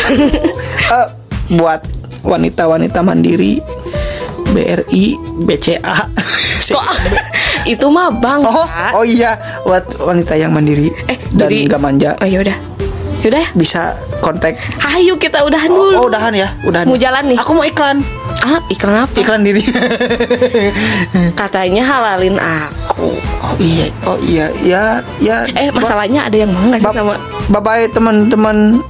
Eh, 0.87 1.07
buat 1.53 1.81
wanita-wanita 2.21 3.01
mandiri 3.01 3.57
BRI 4.47 5.17
BCA. 5.43 5.97
kok 6.59 6.85
itu 7.65 7.87
mah 7.87 8.09
bang 8.11 8.41
Oh, 8.41 8.67
oh 8.95 9.05
iya, 9.05 9.37
buat 9.63 9.85
wanita 9.99 10.35
yang 10.35 10.51
mandiri 10.51 10.89
eh 11.07 11.17
dan 11.33 11.47
jadi 11.47 11.69
gak 11.69 11.81
manja 11.81 12.11
oh 12.17 12.27
yaudah 12.27 12.57
yaudah 13.21 13.41
ya. 13.41 13.49
bisa 13.53 13.97
kontak. 14.21 14.57
ayo 14.95 15.17
kita 15.17 15.43
udahan 15.43 15.69
Oh, 15.69 15.91
dulu 15.91 15.97
oh, 15.97 16.05
udahan 16.09 16.33
ya, 16.33 16.49
udahan. 16.63 16.87
Mau 16.87 16.97
jalan 16.97 17.23
nih? 17.29 17.37
Aku 17.39 17.53
mau 17.53 17.63
iklan. 17.63 18.01
ah 18.37 18.61
iklan 18.69 19.01
apa 19.01 19.17
Iklan 19.17 19.41
diri. 19.43 19.65
katanya 21.35 21.83
halalin 21.83 22.37
aku 22.37 23.17
oh 23.17 23.57
iya, 23.59 23.89
oh 24.05 24.19
iya, 24.23 24.47
ya, 24.63 24.85
ya. 25.19 25.37
eh 25.51 25.73
masalahnya 25.73 26.29
ada 26.29 26.37
yang 26.37 26.53
mau 26.53 26.69
nggak 26.69 26.79
sih 26.79 26.87
sama 26.87 27.17
Bye 27.49 27.63
bye 27.63 27.87
teman-teman. 27.91 28.83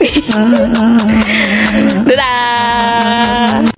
dadah 2.10 3.75